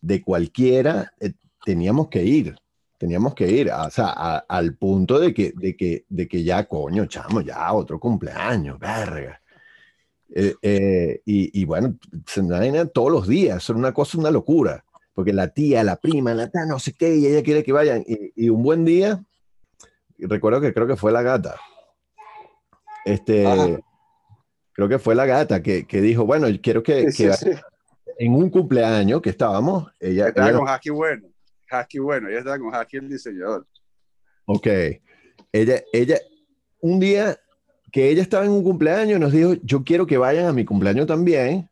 [0.00, 1.32] de cualquiera eh,
[1.64, 2.56] teníamos que ir,
[2.98, 6.64] teníamos que ir, o sea, a- al punto de que, de, que, de que ya,
[6.66, 9.40] coño, chamo, ya otro cumpleaños, verga.
[10.34, 11.96] Eh, eh, y, y bueno,
[12.26, 12.42] se
[12.92, 14.84] todos los días, era una cosa, una locura,
[15.18, 18.04] porque la tía, la prima, la tía, no sé qué, y ella quiere que vayan.
[18.06, 19.20] Y, y un buen día,
[20.16, 21.56] recuerdo que creo que fue la gata.
[23.04, 23.80] Este, Ajá.
[24.74, 27.58] creo que fue la gata que, que dijo, bueno, quiero que, Sí, que sí, sí.
[28.20, 31.26] en un cumpleaños que estábamos, ella, Estaba ella- con Haki Bueno.
[31.68, 33.66] Haki Bueno, ella estaba con Haki el diseñador.
[34.44, 34.66] ok,
[35.52, 36.18] ella, ella,
[36.80, 37.36] un día
[37.90, 41.08] que ella estaba en un cumpleaños, nos dijo, yo quiero que vayan a mi cumpleaños
[41.08, 41.68] también,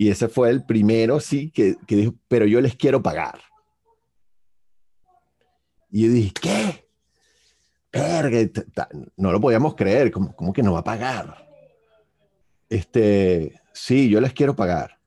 [0.00, 3.38] y ese fue el primero, sí, que, que dijo, pero yo les quiero pagar.
[5.90, 6.88] Y yo dije, ¿qué?
[9.18, 11.46] No lo podíamos creer, ¿cómo, cómo que no va a pagar?
[12.70, 14.98] Este, sí, yo les quiero pagar.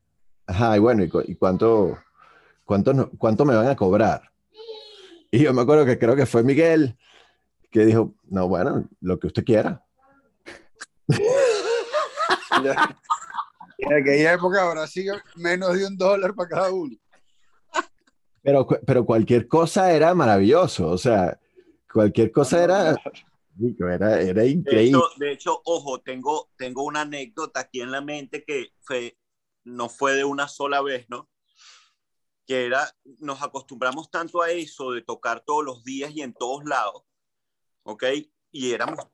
[0.46, 1.98] Ajá, y bueno, ¿y, cu- y cuánto,
[2.64, 4.32] cuánto me van a cobrar?
[5.32, 7.00] Y yo me acuerdo que creo que fue Miguel
[7.72, 9.84] que dijo, no, bueno, lo que usted quiera.
[13.86, 16.96] En aquella época habrá sido menos de un dólar para cada uno.
[18.42, 21.40] Pero, pero cualquier cosa era maravilloso, o sea,
[21.92, 22.96] cualquier cosa era,
[23.90, 24.98] era, era De increíble.
[24.98, 29.18] hecho, de hecho, ojo, tengo, tengo una anécdota aquí en la mente que fue,
[29.64, 31.30] no fue de una sola vez, ¿no?
[32.46, 32.86] Que era,
[33.20, 37.04] nos acostumbramos tanto a eso de tocar todos los días y en todos lados,
[37.84, 38.04] ¿ok?
[38.56, 39.08] Y éramos,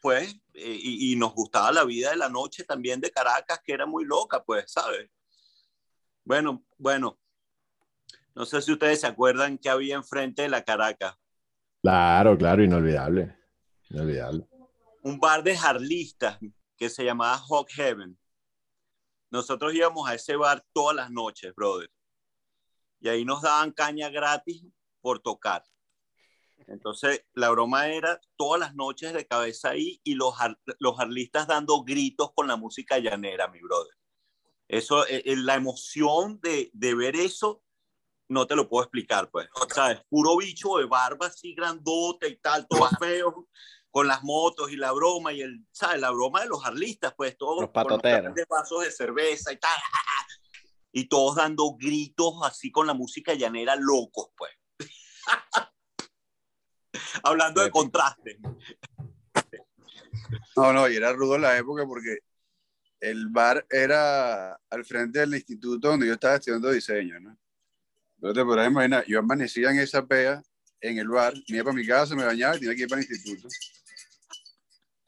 [0.00, 3.84] pues, y, y nos gustaba la vida de la noche también de Caracas, que era
[3.84, 5.10] muy loca, pues, ¿sabes?
[6.24, 7.18] Bueno, bueno,
[8.34, 11.14] no sé si ustedes se acuerdan que había enfrente de la Caracas,
[11.82, 13.36] Claro, claro, inolvidable.
[13.90, 14.48] Inolvidable.
[15.02, 16.38] un bar de jarlistas
[16.76, 18.18] que se llamaba Hawk Heaven.
[19.30, 21.90] Nosotros íbamos a ese bar todas las noches, brother.
[23.00, 24.64] Y ahí nos daban caña gratis
[25.00, 25.62] por tocar.
[26.68, 30.34] Entonces, la broma era todas las noches de cabeza ahí y los,
[30.78, 33.94] los jarlistas dando gritos con la música llanera, mi brother.
[34.68, 37.62] Eso, eh, eh, la emoción de, de ver eso,
[38.28, 39.48] no te lo puedo explicar, pues.
[39.54, 43.48] O sea, es puro bicho de barba así grandote y tal, todo feo,
[43.90, 46.00] con las motos y la broma y el, ¿sabes?
[46.00, 48.22] La broma de los arlistas, pues, todos Los patoteros.
[48.22, 49.78] grandes vasos de cerveza y tal.
[50.92, 54.52] Y todos dando gritos así con la música llanera locos, pues.
[57.22, 58.38] Hablando de contraste.
[60.56, 62.18] No, no, y era rudo la época porque
[63.00, 67.38] el bar era al frente del instituto donde yo estaba estudiando diseño, ¿no?
[68.16, 70.42] Entonces te podrás imaginar, yo amanecía en esa pea,
[70.80, 73.00] en el bar, me iba para mi casa, me bañaba y tenía que ir para
[73.00, 73.48] el instituto.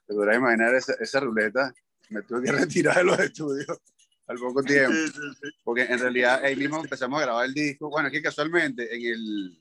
[0.07, 1.74] Te podrás imaginar esa, esa ruleta,
[2.09, 3.78] me tuve que retirar de los estudios
[4.28, 4.95] al poco tiempo,
[5.64, 7.91] porque en realidad ahí mismo empezamos a grabar el disco.
[7.91, 9.61] Bueno, es que casualmente en el...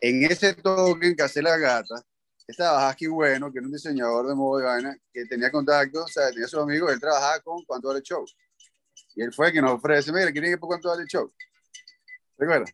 [0.00, 1.94] En ese toque en Casa de la Gata,
[2.46, 6.08] estaba Husky Bueno, que era un diseñador de moda y vaina, que tenía contacto, o
[6.08, 8.24] sea, tenía sus amigos, él trabajaba con Cuánto Vale Show.
[9.14, 11.30] Y él fue el que nos ofrece, mira, ¿quieren ir por Cuánto Vale Show?
[12.38, 12.70] ¿Recuerdas?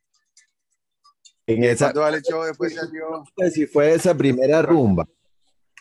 [1.47, 3.25] En esa, Cuánto Vale Show después salió...
[3.53, 5.07] si fue esa primera rumba.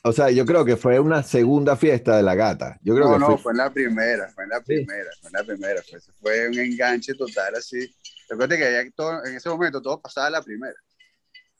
[0.03, 2.77] O sea, yo creo que fue una segunda fiesta de la gata.
[2.83, 5.29] Yo creo No, que no, fue, fue en la primera, fue en la primera, fue
[5.29, 5.81] en la primera.
[5.81, 7.91] Fue, fue un enganche total así.
[8.29, 10.75] Recuerda que todo- en ese momento todo pasaba a la primera.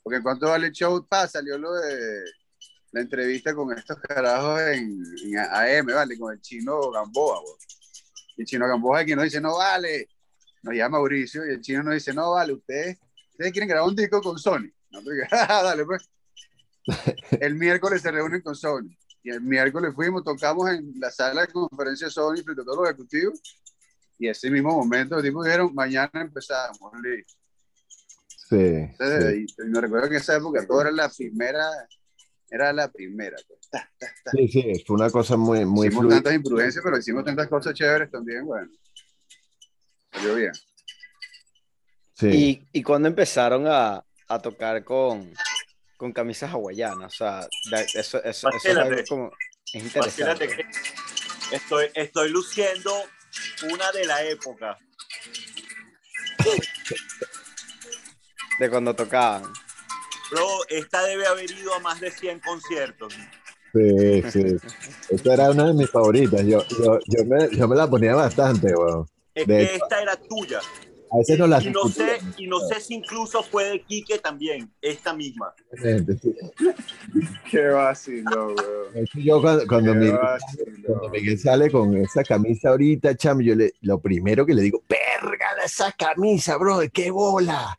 [0.06, 2.26] Porque en cuanto vale el show, pa, salió lo de
[2.92, 5.04] la entrevista con estos carajos en,
[5.36, 6.16] AM, ¿vale?
[6.20, 7.42] Con el chino Gamboa,
[8.38, 10.08] el chino Gamboa quien nos dice, no vale.
[10.62, 13.00] Nos llama Mauricio y el chino nos dice, no vale, ustedes
[13.32, 14.70] ¿ustedes quieren grabar un disco con Sony?
[15.32, 16.08] "Ah, pues.
[17.42, 18.96] El miércoles se reúnen con Sony.
[19.24, 22.90] Y el miércoles fuimos, tocamos en la sala de conferencia Sony frente a todos los
[22.90, 23.42] ejecutivos.
[24.20, 26.92] Y ese mismo momento, los tipos dijeron, mañana empezamos.
[27.02, 27.45] listo.
[28.48, 29.46] Sí, Entonces, sí.
[29.58, 31.68] y me recuerdo que en esa época todo era la primera,
[32.50, 33.36] era la primera.
[33.48, 33.60] pues.
[33.72, 34.32] Ta, ta, ta.
[34.32, 36.16] Sí, sí, fue una cosa muy, muy hicimos fluida.
[36.18, 38.70] tantas imprudencias, pero hicimos tantas cosas chéveres también, bueno.
[40.14, 40.52] Salió bien.
[42.14, 42.28] Sí.
[42.28, 45.34] ¿Y, y cuándo empezaron a, a tocar con,
[45.98, 47.14] con camisas hawaianas?
[47.14, 49.32] O sea, de- eso, eso, eso es algo como...
[49.74, 50.48] Es interesante.
[50.48, 50.66] que
[51.52, 52.94] estoy, estoy luciendo
[53.74, 54.78] una de la época.
[58.60, 59.44] De cuando tocaban.
[60.32, 63.14] Bro, esta debe haber ido a más de 100 conciertos.
[63.74, 64.56] Sí, sí.
[65.10, 66.42] Esta era una de mis favoritas.
[66.46, 69.06] Yo, yo, yo, me, yo me la ponía bastante, weón.
[69.34, 69.84] Es De que hecho.
[69.84, 70.60] esta era tuya.
[71.12, 74.18] A veces no la Y no sé, y no sé si incluso fue de Quique
[74.20, 75.54] también, esta misma.
[77.50, 79.06] Qué vacilo, weón.
[79.16, 80.66] Yo cuando, cuando, Qué Miguel, vacilo.
[80.88, 84.82] cuando Miguel sale con esa camisa ahorita, chamo, yo le, lo primero que le digo,
[84.88, 86.80] ¡pérgala esa camisa, bro!
[86.92, 87.78] ¡Qué bola!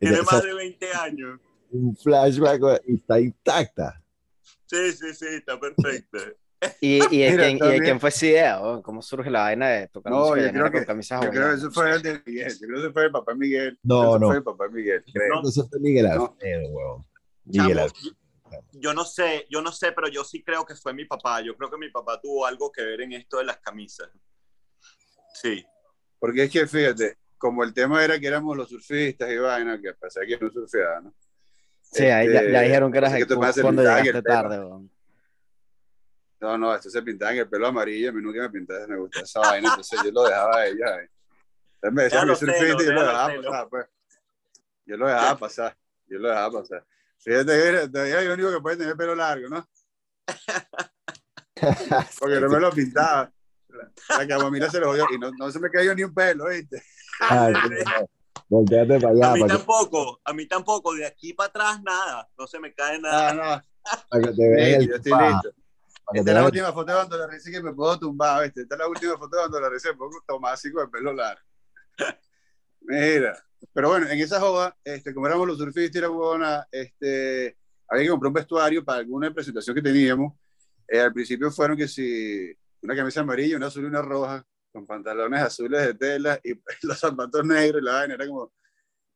[0.00, 1.40] Tiene Esa- más de 20 años.
[1.70, 4.02] un flashback y está intacta.
[4.66, 6.18] Sí, sí, sí, está perfecta.
[6.80, 8.60] ¿Y, y, de, Mira, quién, y de también- quién fue esa idea?
[8.82, 11.30] ¿Cómo surge la vaina de tocar No, música yo llanera creo con que- camisas Yo
[11.30, 12.52] creo que eso fue el de Miguel.
[12.52, 13.78] Yo creo que eso fue el papá Miguel.
[13.82, 14.26] No, Eso no.
[14.26, 15.28] fue el papá Miguel, creo.
[15.28, 15.36] No.
[15.36, 16.26] Entonces fue Miguel No.
[16.26, 17.06] Alfredo, weón.
[17.44, 18.16] Miguel Chamo, Alfredo.
[18.72, 21.40] yo no sé, yo no sé, pero yo sí creo que fue mi papá.
[21.40, 24.08] Yo creo que mi papá tuvo algo que ver en esto de las camisas.
[25.34, 25.64] Sí.
[26.18, 29.88] Porque es que fíjate, como el tema era que éramos los surfistas y vaina, que
[29.88, 31.14] a pesar de que no surfeaba, ¿no?
[31.80, 34.58] Sí, ahí ya, Este, ya dijeron que eras que cuando llegaste tarde.
[34.60, 34.90] weón.
[36.38, 38.96] No, no, esto se pintaba en el pelo amarillo, a mí nunca me pintaba, me
[38.98, 41.02] gustaba esa vaina, entonces yo lo dejaba a ella.
[41.02, 41.10] ¿eh?
[41.76, 43.86] Entonces me decía mi surfista y yo lo dejaba pasar, pues.
[44.84, 45.76] Yo lo dejaba pasar,
[46.08, 46.86] yo lo dejaba pasar.
[47.18, 49.66] Fíjate que era- todavía hay el único que puede tener pelo largo, ¿no?
[52.18, 53.32] Porque no me lo pintaba.
[54.08, 56.82] La camomila se lo jodió y no, no se me cayó ni un pelo, ¿viste?
[57.20, 57.52] Ay,
[58.48, 60.94] no, para allá, A mí para que, tampoco, a mí tampoco.
[60.94, 62.28] De aquí para atrás, nada.
[62.38, 63.30] No se me cae nada.
[63.30, 65.50] Ah, no, para que te veas listo, yo estoy listo.
[66.12, 68.62] que Esta es la última foto de cuando la risa que me puedo tumbar, ¿viste?
[68.62, 70.90] Esta es la última foto de cuando la risa me puedo tomar así con el
[70.90, 71.42] pelo largo.
[72.80, 73.36] Mira.
[73.72, 77.58] Pero bueno, en esa joda, este, como éramos los surfistas y la huevona, este,
[77.88, 80.32] había que comprar un vestuario para alguna presentación que teníamos.
[80.88, 82.52] Eh, al principio fueron que si
[82.82, 86.52] una camisa amarilla, una azul y una roja, con pantalones azules de tela y
[86.82, 88.52] los zapatos negros y la vaina era como,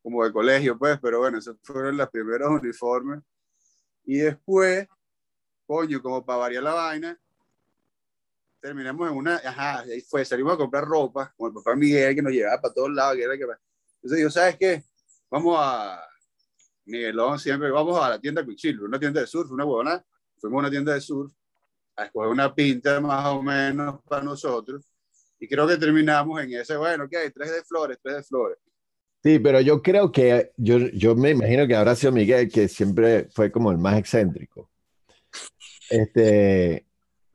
[0.03, 3.21] como de colegio, pues, pero bueno, esos fueron los primeros uniformes.
[4.05, 4.87] Y después,
[5.67, 7.21] coño, como para variar la vaina,
[8.61, 12.23] terminamos en una, ajá, ahí fue, salimos a comprar ropa con el papá Miguel que
[12.23, 14.85] nos llevaba para todos lados, que era que, entonces digo, ¿sabes qué?
[15.31, 16.01] Vamos a,
[16.87, 20.05] Miguelón siempre, vamos a la tienda Cuchillo, una tienda de surf, una huevona,
[20.39, 21.33] fuimos a una tienda de surf
[21.97, 24.85] a escoger una pinta más o menos para nosotros,
[25.45, 27.31] y creo que terminamos en ese, bueno, ¿qué hay?
[27.31, 28.59] Tres de flores, tres de flores.
[29.23, 33.29] Sí, pero yo creo que, yo, yo me imagino que habrá sido Miguel, que siempre
[33.31, 34.71] fue como el más excéntrico.
[35.89, 36.87] Este,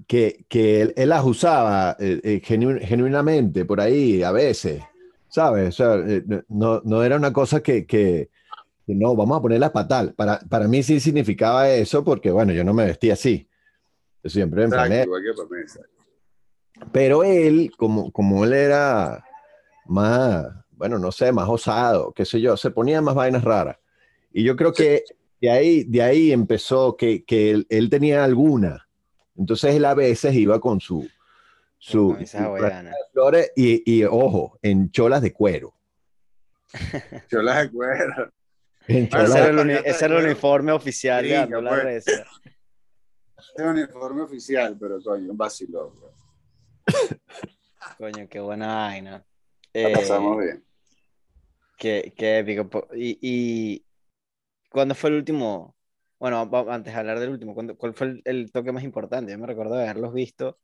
[0.08, 4.82] que, que él, él las usaba eh, eh, genu- genuinamente por ahí a veces,
[5.30, 5.70] ¿sabes?
[5.70, 8.30] O sea, eh, no, no era una cosa que, que,
[8.86, 10.14] que no, vamos a ponerlas para tal.
[10.14, 13.48] Para, para mí sí significaba eso porque, bueno, yo no me vestía así.
[14.24, 15.12] Yo siempre en Exacto,
[16.92, 19.24] Pero él, como, como él era
[19.86, 23.78] más, bueno, no sé, más osado, qué sé yo, se ponía más vainas raras.
[24.32, 25.04] Y yo creo que
[25.42, 28.88] de ahí, de ahí empezó que, que él, él tenía alguna.
[29.36, 31.08] Entonces él a veces iba con su,
[31.78, 32.58] su, su
[33.14, 35.74] flores y, y, ojo, en cholas de cuero.
[37.32, 38.30] Yo las recuerdo.
[38.88, 41.62] En Ah, cholas Ese era de- el, ese era el uniforme oficial de Gringa, Ando
[41.62, 41.84] la pues.
[41.84, 42.26] Reza.
[43.38, 45.92] Es un uniforme oficial, pero coño, un vacilón.
[46.00, 46.09] bro.
[47.98, 49.12] Coño, qué buena vaina.
[49.12, 49.24] La
[49.74, 50.64] Eh, pasamos bien.
[51.78, 52.88] Qué, qué épico.
[52.94, 53.86] Y, y
[54.70, 55.76] ¿cuándo fue el último?
[56.20, 59.32] Bueno, antes de hablar del último, ¿cuándo- ¿cuál fue el, el toque más importante?
[59.32, 60.60] Yo me recuerdo de haberlos visto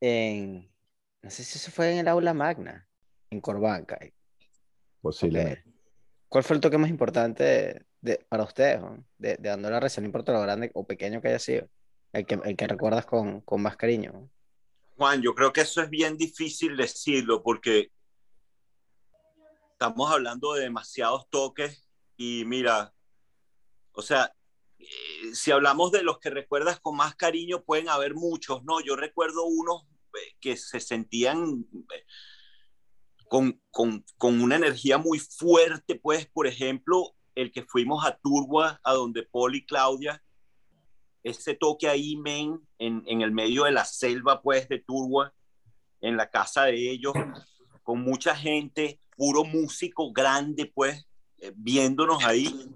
[0.00, 0.68] en,
[1.22, 2.88] no sé si eso fue en el aula magna,
[3.30, 3.98] en Corbanca.
[5.00, 5.64] posiblemente.
[6.28, 8.80] ¿Cuál fue el toque más importante de, de- para ustedes,
[9.18, 10.00] de, de Ando la Reza?
[10.00, 11.68] No importa lo grande o pequeño que haya sido,
[12.12, 14.28] el que, el que recuerdas con, con más cariño.
[14.96, 17.90] Juan, yo creo que eso es bien difícil decirlo porque
[19.72, 22.94] estamos hablando de demasiados toques y mira,
[23.92, 24.32] o sea,
[24.78, 28.80] eh, si hablamos de los que recuerdas con más cariño, pueden haber muchos, ¿no?
[28.80, 29.82] Yo recuerdo unos
[30.14, 32.04] eh, que se sentían eh,
[33.28, 38.80] con, con, con, una energía muy fuerte, pues, por ejemplo, el que fuimos a Turba,
[38.84, 40.22] a donde Paul y Claudia,
[41.24, 45.34] ese toque ahí, men, en, en el medio de la selva, pues, de Turba,
[46.00, 47.14] en la casa de ellos,
[47.82, 51.06] con mucha gente, puro músico grande, pues,
[51.38, 52.70] eh, viéndonos ahí.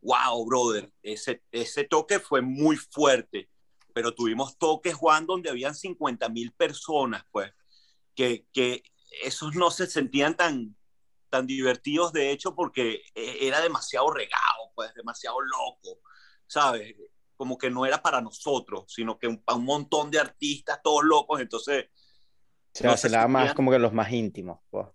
[0.00, 3.50] Wow, brother, ese, ese toque fue muy fuerte,
[3.92, 7.52] pero tuvimos toques, Juan, donde habían 50 mil personas, pues,
[8.14, 8.84] que, que
[9.22, 10.76] esos no se sentían tan,
[11.30, 16.00] tan divertidos, de hecho, porque eh, era demasiado regado, pues, demasiado loco,
[16.46, 16.94] ¿sabes?
[17.38, 21.40] Como que no era para nosotros, sino que para un montón de artistas, todos locos,
[21.40, 21.86] entonces...
[22.74, 24.60] Se no se más como que los más íntimos.
[24.68, 24.86] Pues.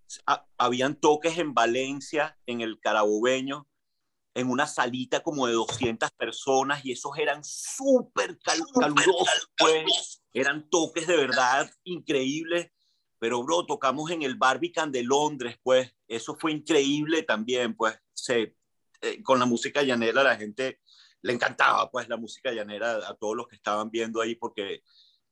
[0.58, 3.68] Habían toques en Valencia, en el Carabobeño,
[4.36, 11.08] en una salita como de 200 personas y esos eran súper calurosos, pues, eran toques
[11.08, 12.72] de verdad increíbles
[13.24, 18.58] pero, bro, tocamos en el Barbican de Londres, pues, eso fue increíble también, pues, se,
[19.00, 20.82] eh, con la música llanera la gente
[21.24, 24.84] le encantaba, pues, la música llanera a todos los que estaban viendo ahí, porque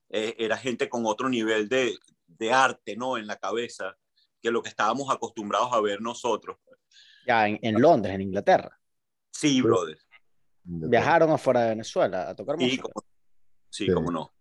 [0.09, 3.17] eh, era gente con otro nivel de, de, arte, ¿no?
[3.17, 3.95] En la cabeza,
[4.41, 6.57] que lo que estábamos acostumbrados a ver nosotros.
[7.27, 8.79] Ya, en, en Londres, en Inglaterra.
[9.31, 9.97] Sí, brother.
[10.63, 12.87] ¿Viajaron afuera de Venezuela a tocar música?
[13.69, 14.33] Sí, sí, cómo no.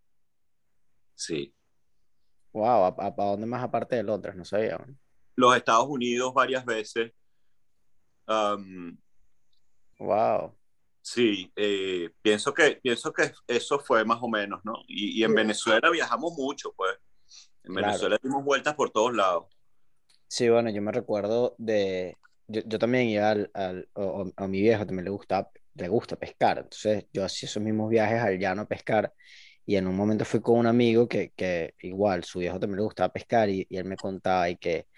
[1.15, 1.55] Sí.
[2.53, 4.37] Wow, ¿a, dónde más aparte de Londres?
[4.37, 4.79] No sabía.
[5.35, 7.13] Los Estados Unidos varias veces.
[9.99, 10.60] wow.
[11.03, 14.75] Sí, eh, pienso, que, pienso que eso fue más o menos, ¿no?
[14.87, 16.97] Y, en Venezuela viajamos mucho, pues.
[17.65, 19.47] En Venezuela dimos vueltas por todos lados.
[20.29, 22.17] Sí, bueno, yo me recuerdo de...
[22.47, 23.51] Yo, también iba al...
[23.55, 23.89] al
[24.37, 26.59] a mi viejo también le gusta, le gusta pescar.
[26.59, 29.13] Entonces yo hacía esos mismos viajes al llano a pescar
[29.67, 32.85] y en un momento fui con un amigo que, que igual, su viejo también le
[32.85, 34.89] gustaba pescar y, él me contaba y que,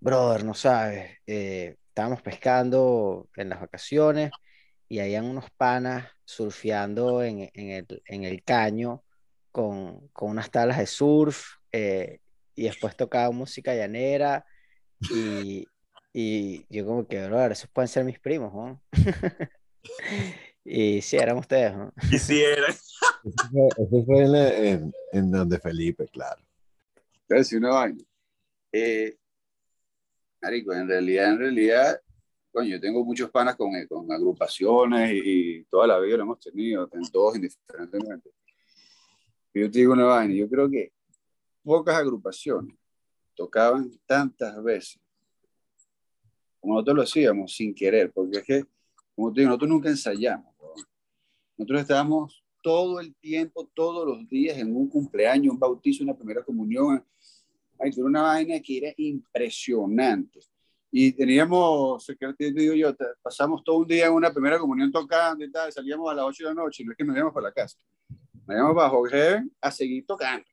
[0.00, 4.30] brother, no sabes, eh, estábamos pescando en las vacaciones
[4.88, 9.02] y habían unos panas surfeando en, en, el, en el, caño
[9.50, 12.20] con, con, unas tablas de surf eh,
[12.54, 14.44] y después tocaba música llanera
[15.10, 15.66] y,
[16.12, 18.82] y yo como que, brother, esos pueden ser mis primos, ¿no?
[20.64, 21.92] y sí, eran ustedes, ¿no?
[22.10, 22.74] Y sí eran.
[23.24, 26.40] Eso fue, en, en, donde Felipe, claro.
[27.28, 28.04] Entonces, una vaina.
[28.72, 29.16] Eh,
[30.40, 32.00] marico, en realidad, en realidad,
[32.56, 36.88] coño, yo tengo muchos panas con, con agrupaciones y, toda la vida lo hemos tenido,
[36.90, 38.30] en todos indiferentemente.
[39.52, 40.90] Yo te digo una vaina, yo creo que
[41.62, 42.74] pocas agrupaciones
[43.34, 44.98] tocaban tantas veces
[46.58, 48.64] como nosotros lo hacíamos sin querer, porque es que,
[49.14, 50.54] como te digo, nosotros nunca ensayamos.
[51.58, 56.42] Nosotros estábamos todo el tiempo, todos los días, en un cumpleaños, un bautizo, una primera
[56.42, 57.04] comunión.
[57.78, 60.40] Ay, era una vaina que era impresionante.
[60.90, 62.06] Y teníamos,
[62.38, 66.14] digo yo, pasamos todo un día en una primera comunión tocando y tal, salíamos a
[66.14, 67.76] las 8 de la noche, no es que nos íbamos para la casa.
[68.46, 70.46] Nos íbamos bajo Heaven a seguir tocando.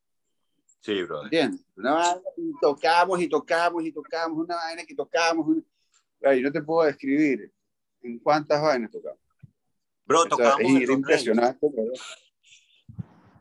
[0.81, 1.23] Sí, bro.
[1.23, 1.65] ¿Entiendes?
[1.77, 5.57] Una vaina y tocamos y tocamos y tocamos, una vaina que tocamos.
[6.21, 7.51] Ay, no te puedo describir
[8.01, 9.19] en cuántas vainas tocamos.
[10.05, 10.59] Bro, tocamos.
[10.59, 11.67] era impresionante,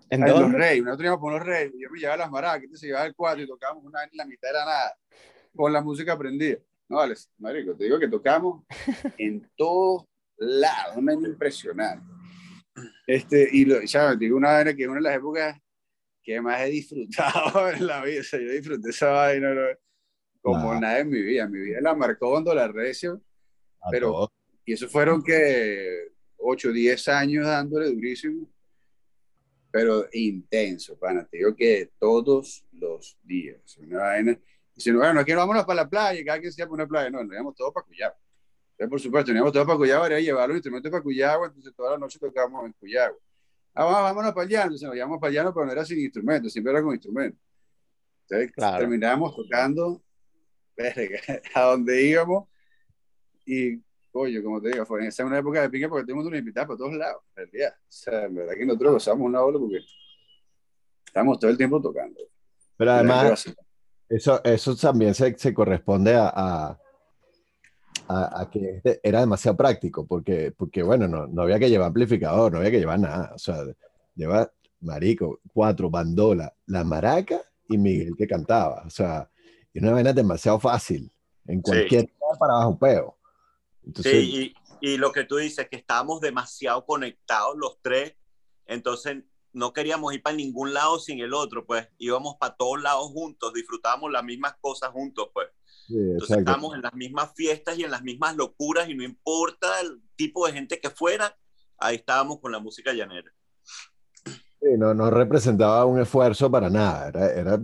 [0.09, 3.07] En los reyes, nosotros íbamos por los reyes, yo me llevaba las maracas, se llevaba
[3.07, 4.97] el cuadro y tocábamos una en la mitad era nada,
[5.57, 6.59] con la música prendida.
[6.93, 8.67] No, vale, marico, te digo que tocamos
[9.17, 10.05] en todos
[10.37, 12.05] lados, una impresionante.
[13.07, 15.59] Este, y lo, ya te digo una vaina que es una de las épocas
[16.23, 19.55] que más he disfrutado en la vida, o sea, yo disfruté esa vaina
[20.43, 23.23] como nada en mi vida, mi vida la marcó cuando la recio,
[23.91, 24.31] pero,
[24.67, 28.53] y eso fueron que 8, 10 años dándole durísimo,
[29.71, 31.27] pero intenso, pana.
[31.27, 33.79] Te digo que todos los días.
[33.79, 34.39] Una vaina.
[34.75, 37.11] Dicen, bueno, aquí vámonos para la playa, cada quien se llama una playa.
[37.11, 38.17] No, nos íbamos todos para Cuyagua.
[38.73, 41.93] Entonces, por supuesto, teníamos todos para Cuyagua, era llevar los instrumentos para Cuyagua, entonces toda
[41.93, 43.19] la noche tocábamos en Cuyagua.
[43.75, 46.73] Ah, vámonos para allá, entonces nos íbamos para allá, pero no era sin instrumentos, siempre
[46.73, 47.41] era con instrumentos.
[48.29, 50.03] Entonces, terminábamos tocando
[51.55, 52.49] a donde íbamos
[53.45, 53.83] y
[54.15, 56.31] Oye, como te digo, fue en esa una época de pique porque todo el mundo
[56.31, 57.75] nos invitaba por todos lados, en realidad.
[57.79, 59.81] O sea, en verdad que nosotros gozamos una ola porque
[61.07, 62.21] estamos todo el tiempo tocando.
[62.77, 63.55] Pero además,
[64.09, 66.79] eso, eso también se, se corresponde a, a,
[68.09, 72.53] a, que este era demasiado práctico, porque, porque bueno, no, no había que llevar amplificador,
[72.53, 73.33] no había que llevar nada.
[73.35, 73.65] O sea,
[74.15, 74.51] lleva
[74.81, 78.83] marico, cuatro, bandola, la maraca y Miguel que cantaba.
[78.87, 79.31] O sea,
[79.73, 81.11] y una vaina demasiado fácil.
[81.47, 82.13] En cualquier sí.
[82.39, 83.19] para abajo peo
[84.03, 88.15] sí, y, y, lo que tú dices, que estábamos demasiado conectados los tres,
[88.67, 93.09] entonces no queríamos ir para ningún lado sin el otro, pues íbamos para todos lados
[93.13, 95.49] juntos, disfrutábamos las mismas cosas juntos, pues.
[95.87, 99.81] Sí, Entonces estábamos en las mismas fiestas y en las mismas locuras y no importa
[99.81, 101.37] el tipo de gente que fuera,
[101.79, 103.31] ahí estábamos con la música llanera.
[104.25, 107.09] Sí, no, no representaba un esfuerzo para nada.
[107.09, 107.61] Era, era-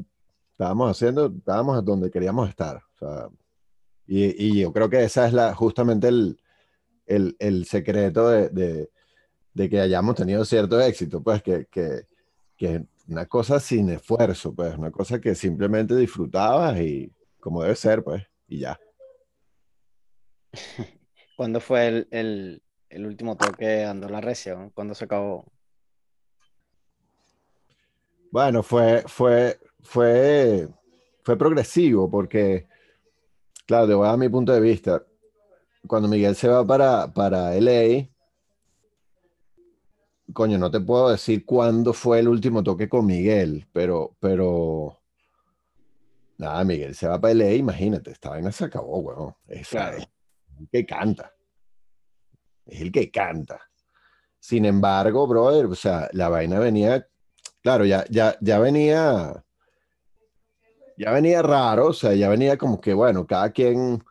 [0.51, 2.76] estábamos haciendo, estábamos donde queríamos estar.
[2.76, 3.28] O sea,
[4.07, 6.41] y, y yo creo que esa es la, justamente el,
[7.07, 8.91] el, el secreto de, de-
[9.59, 12.03] de que hayamos tenido cierto éxito, pues que, que,
[12.57, 18.05] que una cosa sin esfuerzo, pues una cosa que simplemente disfrutabas y como debe ser,
[18.05, 18.79] pues, y ya.
[21.37, 24.71] ¿Cuándo fue el, el, el último toque de Ando la Recia?
[24.75, 25.45] ¿Cuándo se acabó?
[28.31, 30.69] Bueno, fue, fue, fue,
[31.25, 32.69] fue progresivo porque,
[33.67, 35.05] claro, te voy a dar mi punto de vista.
[35.85, 38.09] Cuando Miguel se va para, para LA,
[40.33, 44.99] coño, no te puedo decir cuándo fue el último toque con Miguel, pero, pero,
[46.39, 49.35] nada, Miguel se va para LA, imagínate, esta vaina se acabó, weón.
[49.47, 49.99] Es, Claro.
[49.99, 50.09] es
[50.59, 51.33] el que canta.
[52.66, 53.61] Es el que canta.
[54.39, 57.07] Sin embargo, brother, o sea, la vaina venía
[57.62, 59.45] Claro, ya, ya, ya venía,
[60.97, 64.03] ya venía raro, o sea, ya venía como que, bueno, cada quien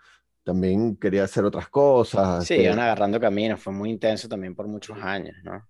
[0.43, 2.45] también quería hacer otras cosas.
[2.45, 5.67] Sí, iban agarrando camino, fue muy intenso también por muchos años, ¿no?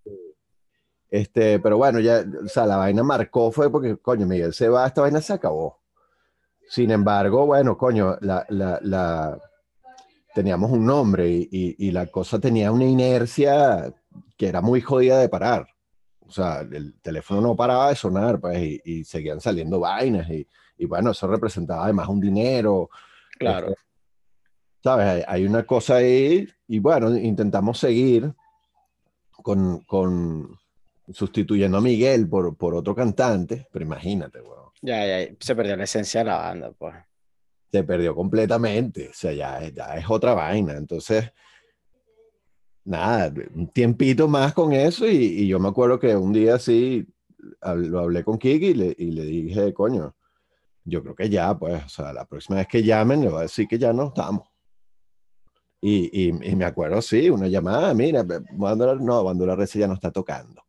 [1.10, 4.88] Este, pero bueno, ya, o sea, la vaina marcó fue porque, coño, Miguel se va,
[4.88, 5.80] esta vaina se acabó.
[6.70, 9.40] Sin embargo, bueno, coño, la, la, la,
[10.36, 13.94] teníamos un nombre y, y, y la cosa tenía una inercia
[14.36, 15.68] que era muy jodida de parar.
[16.28, 20.46] O sea, el teléfono no paraba de sonar, pues, y, y seguían saliendo vainas, y,
[20.78, 22.90] y, bueno, eso representaba además un dinero.
[23.40, 23.70] Claro.
[23.70, 23.82] este,
[24.84, 25.08] ¿Sabes?
[25.08, 28.34] Hay, hay una cosa ahí, y bueno, intentamos seguir
[29.42, 30.58] con, con
[31.12, 35.84] sustituyendo a Miguel por, por otro cantante, pero imagínate, weón, Ya, ya, se perdió la
[35.86, 36.96] esencia de la banda, pues.
[37.72, 41.32] se perdió completamente, o sea, ya, ya es otra vaina, entonces,
[42.86, 47.06] nada, un tiempito más con eso, y, y yo me acuerdo que un día sí,
[47.62, 50.16] hab- lo hablé con Kiki y le, y le dije, coño,
[50.86, 53.42] yo creo que ya, pues, o sea, la próxima vez que llamen, le voy a
[53.44, 54.48] decir que ya no estamos.
[55.82, 58.26] Y, y, y me acuerdo, sí, una llamada, mira,
[58.58, 60.64] cuando la, no, cuando la Reci ya no está tocando.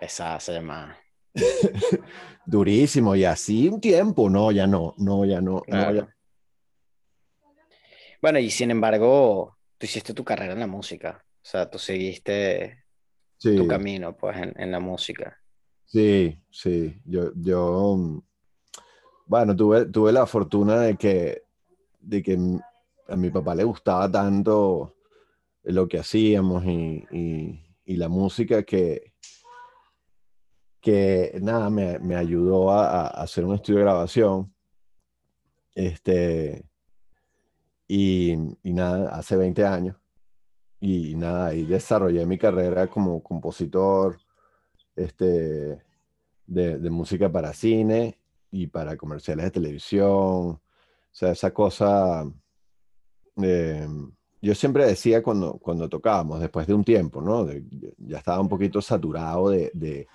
[0.00, 0.98] Pesada esa llamada.
[2.46, 5.94] Durísimo, y así un tiempo, no, ya no, no, ya no, no, Claro.
[5.94, 6.16] ya-
[8.22, 11.22] Bueno, y sin embargo, tú hiciste tu carrera en la música.
[11.22, 12.84] O sea, tú seguiste
[13.36, 13.54] sí.
[13.56, 15.38] tu camino, pues, en, en la música.
[15.84, 18.22] Sí, sí, yo, yo, mm,
[19.26, 21.42] bueno, tuve, tuve la fortuna de que,
[22.00, 22.38] de que
[23.08, 24.96] a mi papá le gustaba tanto
[25.64, 29.12] lo que hacíamos y, y- y la música que,
[30.86, 34.54] que nada, me, me ayudó a, hacer un estudio de grabación.
[35.74, 36.64] Este,
[37.88, 39.96] y, y nada, hace 20 años.
[40.78, 44.16] Y nada, ahí desarrollé mi carrera como compositor
[44.94, 45.82] este,
[46.46, 48.20] de, música para cine
[48.52, 50.06] y para comerciales de televisión.
[50.06, 50.60] O
[51.10, 52.24] sea, esa cosa.
[53.42, 53.88] eh,
[54.40, 57.48] yo siempre decía cuando, cuando tocábamos, después de un tiempo, ¿no?
[57.98, 60.06] Ya estaba un poquito saturado de,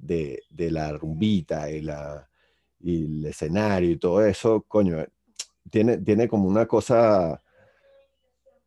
[0.00, 2.28] de, de la rumbita y, la,
[2.80, 5.04] y el escenario y todo eso, coño,
[5.70, 7.40] tiene, tiene como una cosa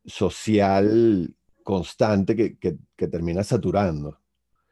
[0.04, 4.18] social constante que, que, que termina saturando.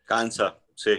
[0.05, 0.93] Cansa, sí.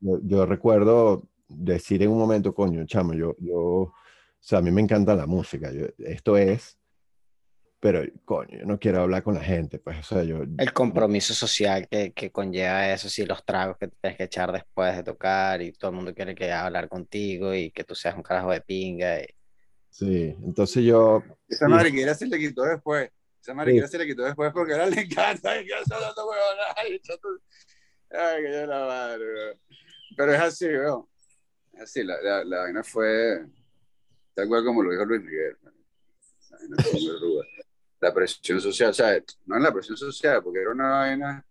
[0.00, 3.94] Yo, yo recuerdo decir en un momento, coño, chamo, yo, yo, o
[4.40, 6.76] sea, a mí me encanta la música, yo- esto es,
[7.82, 11.34] pero, coño, yo no quiero hablar con la gente, pues, o sea, yo, El compromiso
[11.34, 15.60] social que, que conlleva eso, sí, los tragos que tienes que echar después de tocar
[15.62, 18.60] y todo el mundo quiere que hablar contigo y que tú seas un carajo de
[18.60, 19.20] pinga.
[19.20, 19.26] y-
[19.90, 21.72] sí, entonces yo, Esa Sí.
[21.72, 23.10] mariquera se le quitó después.
[23.40, 25.60] Esa mariquera se le quitó después porque ahora le encanta.
[25.60, 27.40] y que está dando huevonadas y echando-
[28.12, 29.58] Ay, que yo la madre, weón.
[30.16, 31.04] Pero es así, weón.
[31.74, 33.44] Es así, la, la, la vaina fue
[34.34, 35.56] tal cual como lo dijo Luis Miguel.
[35.64, 37.44] La vaina fue muy ruda.
[38.02, 41.46] La presión social, o sea, no es la presión social, porque era una vaina,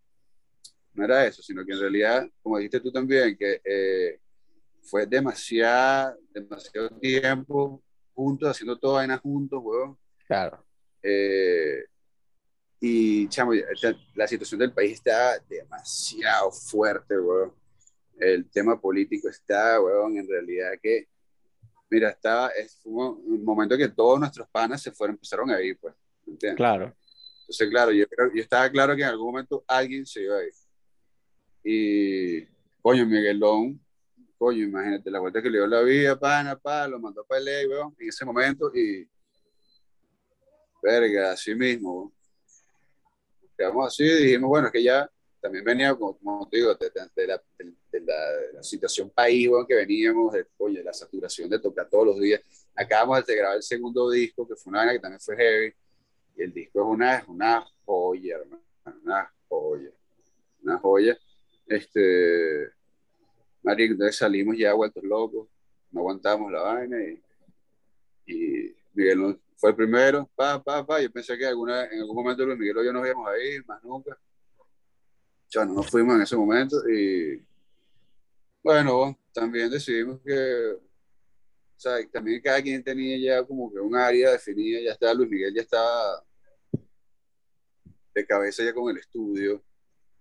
[0.93, 4.19] no era eso, sino que en realidad, como dijiste tú también, que eh,
[4.81, 7.81] fue demasiado, demasiado tiempo
[8.13, 9.97] juntos, haciendo toda vaina juntos, weón.
[10.27, 10.61] Claro.
[11.01, 11.85] Eh,
[12.79, 13.53] y, chamo,
[14.15, 17.53] la situación del país está demasiado fuerte, weón.
[18.19, 21.07] El tema político está, weón, en realidad que,
[21.89, 25.77] mira, estaba, es fue un momento que todos nuestros panas se fueron, empezaron a ir,
[25.79, 26.57] pues, ¿me entiendes?
[26.57, 26.95] Claro.
[27.41, 30.53] Entonces, claro, yo, yo estaba claro que en algún momento alguien se iba a ir.
[31.63, 32.45] Y,
[32.81, 33.79] coño, Miguelón,
[34.37, 37.67] coño, imagínate la vuelta que le dio la vida, pana, pa, lo mandó para LA,
[37.69, 39.07] weón, en ese momento y,
[40.81, 42.11] verga, así mismo.
[43.57, 45.09] Quedamos así y dijimos, bueno, es que ya
[45.39, 49.47] también venía, como, como te digo, de, de- la, de- la- de la situación país,
[49.49, 52.41] weón, que veníamos, de, oye, de la saturación de tocar todos los días.
[52.75, 55.73] Acabamos de grabar el segundo disco, que fue una vaina que también fue heavy,
[56.37, 58.63] el disco es una, una joya, hermano,
[59.03, 59.91] una joya,
[60.63, 61.17] una joya.
[61.67, 62.69] Este,
[63.63, 65.47] marico, entonces salimos ya vueltos locos,
[65.91, 66.97] no aguantamos la vaina
[68.25, 72.45] y, Miguel fue el primero, pa, pa, pa, yo pensé que alguna, en algún momento
[72.45, 74.17] Luis Miguel o yo nos íbamos a ir, más nunca.
[75.49, 77.41] Ya no nos fuimos en ese momento y
[78.63, 80.77] bueno, también decidimos que,
[81.81, 85.53] sea, también cada quien tenía ya como que un área definida, ya estaba Luis Miguel,
[85.53, 86.23] ya estaba
[88.13, 89.55] de cabeza ya con el estudio,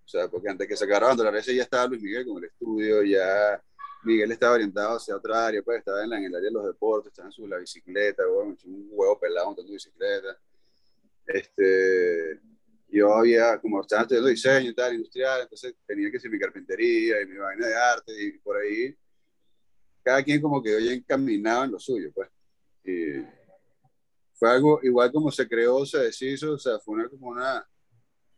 [0.04, 2.44] o sea, porque antes que sacara Bando la Recia ya estaba Luis Miguel con el
[2.48, 3.62] estudio, ya
[4.04, 7.28] Miguel estaba orientado hacia otra área, pues estaba en, el área de los deportes, estaba
[7.28, 10.38] en su, la bicicleta, bueno, un huevo pelado montando bicicleta.
[11.26, 12.40] Este,
[12.88, 17.20] yo había, como estaba estudiando diseño y tal, industrial, entonces tenía que ser mi carpintería
[17.20, 18.96] y mi vaina de arte y por ahí,
[20.02, 22.28] cada quien como que hoy encaminado en lo suyo, pues.
[22.84, 23.22] Y
[24.34, 27.66] fue algo, igual como se creó, se deshizo, o sea, fue una, como una,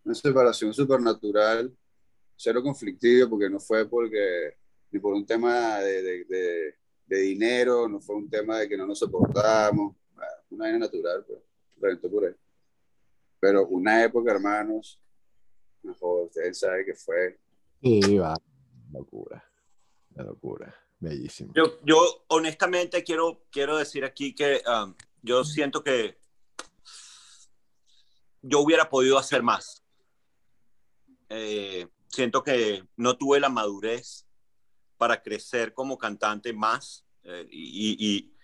[0.05, 1.73] una separación supernatural,
[2.37, 4.57] cero conflictivo, porque no fue porque,
[4.91, 6.75] ni por un tema de, de, de,
[7.07, 11.25] de dinero, no fue un tema de que no nos soportamos, bueno, una vaina natural,
[11.27, 11.39] pues,
[11.81, 12.35] reventó por ahí.
[13.39, 15.01] Pero una época, hermanos,
[15.83, 17.39] mejor, ustedes saben que fue.
[17.81, 18.35] Sí, va.
[18.93, 19.45] Locura.
[20.15, 20.75] Una locura.
[21.03, 21.53] Bellísimo.
[21.53, 26.17] Yo, yo honestamente quiero, quiero decir aquí que um, yo siento que
[28.41, 29.83] yo hubiera podido hacer más.
[31.29, 34.29] Eh, siento que no tuve la madurez
[34.97, 38.37] para crecer como cantante más eh, y, y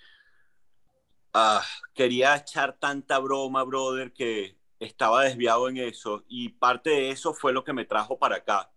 [1.35, 7.33] ah, quería echar tanta broma, brother, que estaba desviado en eso y parte de eso
[7.35, 8.73] fue lo que me trajo para acá,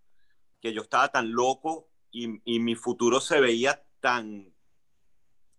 [0.59, 4.53] que yo estaba tan loco y, y mi futuro se veía tan,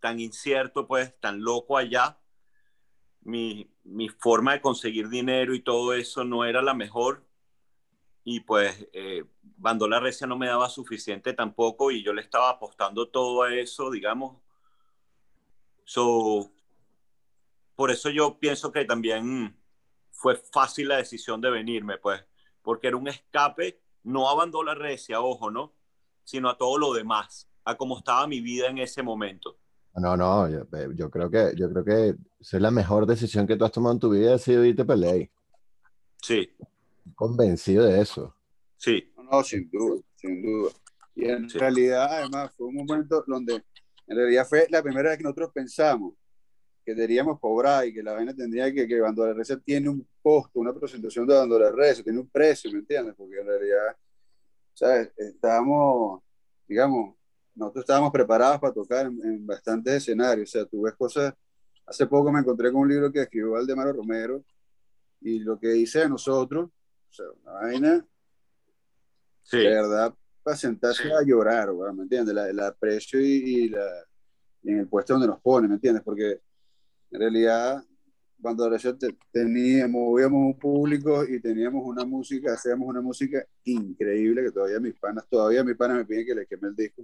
[0.00, 2.18] tan incierto, pues, tan loco allá.
[3.22, 7.24] Mi, mi forma de conseguir dinero y todo eso no era la mejor.
[8.24, 13.08] Y pues, eh, Bandola Recia no me daba suficiente tampoco y yo le estaba apostando
[13.08, 14.36] todo a eso, digamos.
[15.84, 16.50] So,
[17.74, 19.56] por eso yo pienso que también
[20.10, 22.24] fue fácil la decisión de venirme, pues,
[22.62, 25.72] porque era un escape, no a Bandola Recia, ojo, ¿no?
[26.24, 29.56] Sino a todo lo demás, a cómo estaba mi vida en ese momento.
[29.94, 33.46] No, no, yo, eh, yo creo que yo creo que esa es la mejor decisión
[33.46, 35.28] que tú has tomado en tu vida, ha sido irte para LA.
[36.22, 36.48] Sí,
[37.14, 38.34] Convencido de eso.
[38.76, 40.70] sí, No, no, sin duda, sin duda.
[41.14, 41.58] Y en Sí.
[41.58, 43.62] realidad, además, fue un momento donde,
[44.06, 46.14] en realidad fue la primera vez que nosotros pensamos
[46.84, 50.58] que deberíamos cobrar y que la vaina tendría que, que Bandola Recia tiene un costo,
[50.58, 53.14] una presentación de Bandola Recia, tiene un precio, ¿me entiendes?
[53.16, 53.96] Porque en realidad,
[54.74, 55.12] ¿sabes?
[55.16, 56.22] Estábamos,
[56.66, 57.14] digamos,
[57.54, 61.34] nosotros estábamos preparados para tocar en, en bastantes escenarios, o sea, tú ves cosas,
[61.86, 64.42] hace poco me encontré con un libro que escribió Aldemaro Romero
[65.20, 68.06] y lo que dice de nosotros, o sea, una vaina
[69.42, 69.58] sí.
[69.58, 71.10] de verdad, para sentarse Sí.
[71.12, 72.34] a llorar, weón, ¿me entiendes?
[72.34, 73.86] La, el aprecio y, y la,
[74.62, 76.02] y en el puesto donde nos pone, ¿me entiendes?
[76.02, 76.40] Porque
[77.10, 77.84] en realidad,
[78.42, 78.68] cuando
[79.30, 84.94] teníamos, movíamos un público y teníamos una música, hacíamos una música increíble, que todavía mis
[84.94, 87.02] panas, todavía mis panas me piden que le queme el disco.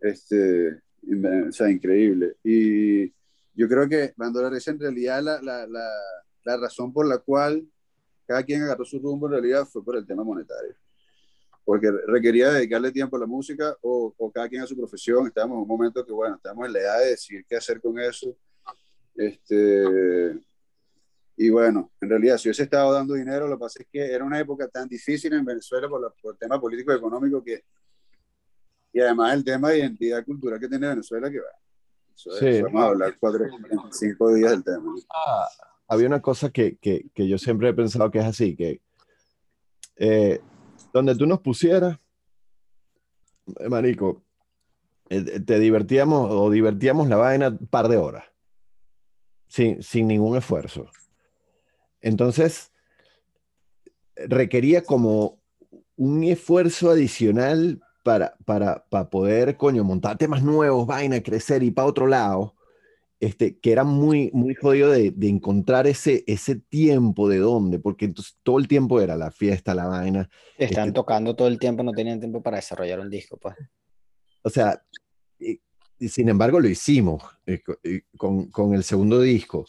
[0.00, 0.80] Este,
[1.48, 2.36] o sea, increíble.
[2.44, 3.08] Y
[3.54, 5.88] yo creo que Bandora Recia en realidad la, la, la,
[6.44, 7.66] la razón por la cual
[8.26, 10.74] cada quien agarró su rumbo en realidad fue por el tema monetario
[11.64, 15.26] porque requería dedicarle tiempo a la música o, o cada quien a su profesión.
[15.26, 17.98] Estábamos en un momento que, bueno, estábamos en la edad de decidir qué hacer con
[17.98, 18.36] eso.
[19.16, 20.38] Este,
[21.36, 24.24] y bueno, en realidad, si hubiese estado dando dinero, lo que pasa es que era
[24.24, 27.64] una época tan difícil en Venezuela por, la- por el tema político y económico que,
[28.92, 31.46] y además el tema de identidad cultural que tiene Venezuela, que va.
[32.14, 32.62] Eso es, Sí.
[32.62, 33.44] Vamos a hablar cuatro,
[33.90, 34.94] cinco días del tema.
[35.12, 35.48] Ah,
[35.88, 38.80] había una cosa que, que, que yo siempre he pensado que es así, que
[39.96, 40.40] eh,
[40.92, 41.98] donde tú nos pusieras,
[43.58, 44.22] eh, marico,
[45.08, 48.24] eh, te divertíamos o divertíamos la vaina un par de horas,
[49.54, 50.86] sin, sin ningún esfuerzo.
[52.00, 52.72] Entonces,
[54.16, 55.38] requería como
[55.94, 61.86] un esfuerzo adicional para, para, para poder, coño, montar temas nuevos, vaina, crecer y para
[61.86, 62.56] otro lado
[63.20, 68.06] este, que era muy, muy jodido de, de encontrar ese, ese tiempo de dónde, porque
[68.06, 70.28] entonces todo el tiempo era la fiesta, la vaina.
[70.58, 73.54] Están Este- tocando todo el tiempo, no tenían tiempo para desarrollar un disco, pues.
[74.42, 74.82] O sea,
[75.98, 79.66] y, sin embargo lo hicimos eh, y con, con el segundo disco,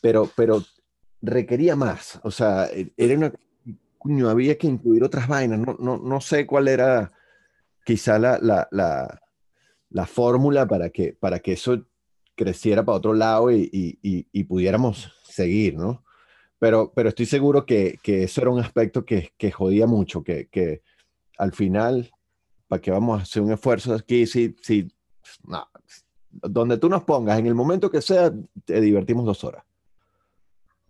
[0.00, 0.62] pero, pero
[1.22, 3.32] requería más, o sea, e- era una,
[3.98, 7.12] coño, había que incluir otras vainas, no, no, no sé cuál era
[7.84, 9.20] quizá la, la, la,
[9.90, 11.86] la fórmula para que, para que eso
[12.34, 16.04] creciera para otro lado y, y- y- y pudiéramos seguir, ¿no?
[16.58, 20.48] Pero, pero estoy seguro que, que eso era un aspecto que, que jodía mucho, que,
[20.48, 20.82] que
[21.38, 22.10] al final,
[22.68, 24.26] ¿para qué vamos a hacer un esfuerzo aquí?
[24.26, 24.88] Si, si,
[25.44, 25.68] no,
[26.30, 28.32] donde tú nos pongas, en el momento que sea,
[28.64, 29.64] te divertimos dos horas.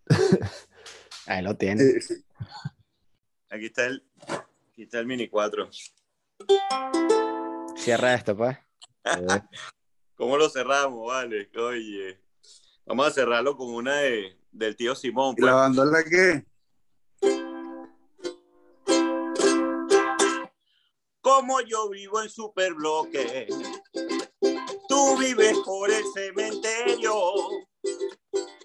[1.26, 2.24] Ahí lo tienes.
[3.50, 4.04] Aquí está el,
[4.70, 5.68] aquí está el Mini 4.
[7.76, 8.56] Cierra esto, pues.
[9.04, 9.40] Eh,
[10.16, 11.06] ¿Cómo lo cerramos?
[11.06, 12.20] Vale, oye.
[12.84, 15.34] Vamos a cerrarlo con una de, del tío Simón.
[15.36, 15.46] ¿Y pues.
[15.46, 16.44] la bandola qué?
[21.20, 23.48] Como yo vivo en superbloque,
[24.96, 27.12] tú vives por el cementerio.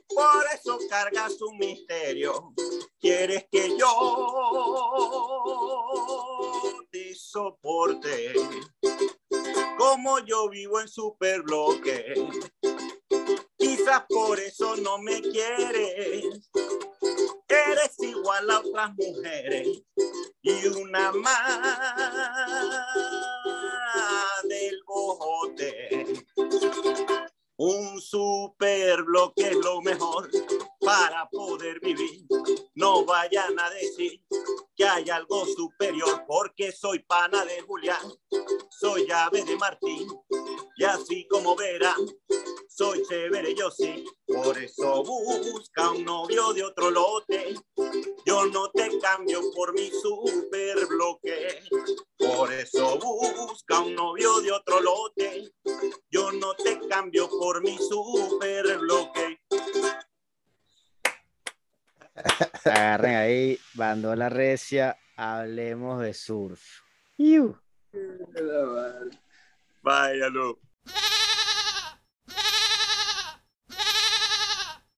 [0.08, 2.54] Por eso cargas un misterio.
[3.02, 4.86] Quieres que yo
[6.90, 8.34] te soporte.
[9.78, 12.14] Como yo vivo en superbloque,
[13.58, 16.50] quizás por eso no me quieres.
[17.52, 19.84] Eres igual a otras mujeres
[20.42, 21.62] y una más
[24.44, 26.26] del bojote.
[27.58, 30.30] Un super bloque es lo mejor
[30.82, 32.26] para poder vivir.
[32.76, 34.22] No vayan a decir
[34.76, 38.12] que hay algo superior porque soy pana de Julián,
[38.70, 40.08] soy llave de Martín
[40.76, 42.00] y así como verán,
[42.68, 44.06] soy chévere yo sí.
[44.26, 47.54] Por eso busca un novio de otro lote.
[48.26, 51.60] Yo no te cambio por mi super bloque.
[52.18, 55.52] Por eso busca un novio de otro lote.
[56.10, 59.42] Yo no te cambio por mi super bloque.
[62.66, 66.62] Agarren ahí, bandola recia, hablemos de surf.
[67.18, 67.58] Iu.
[69.82, 70.60] Váyalo.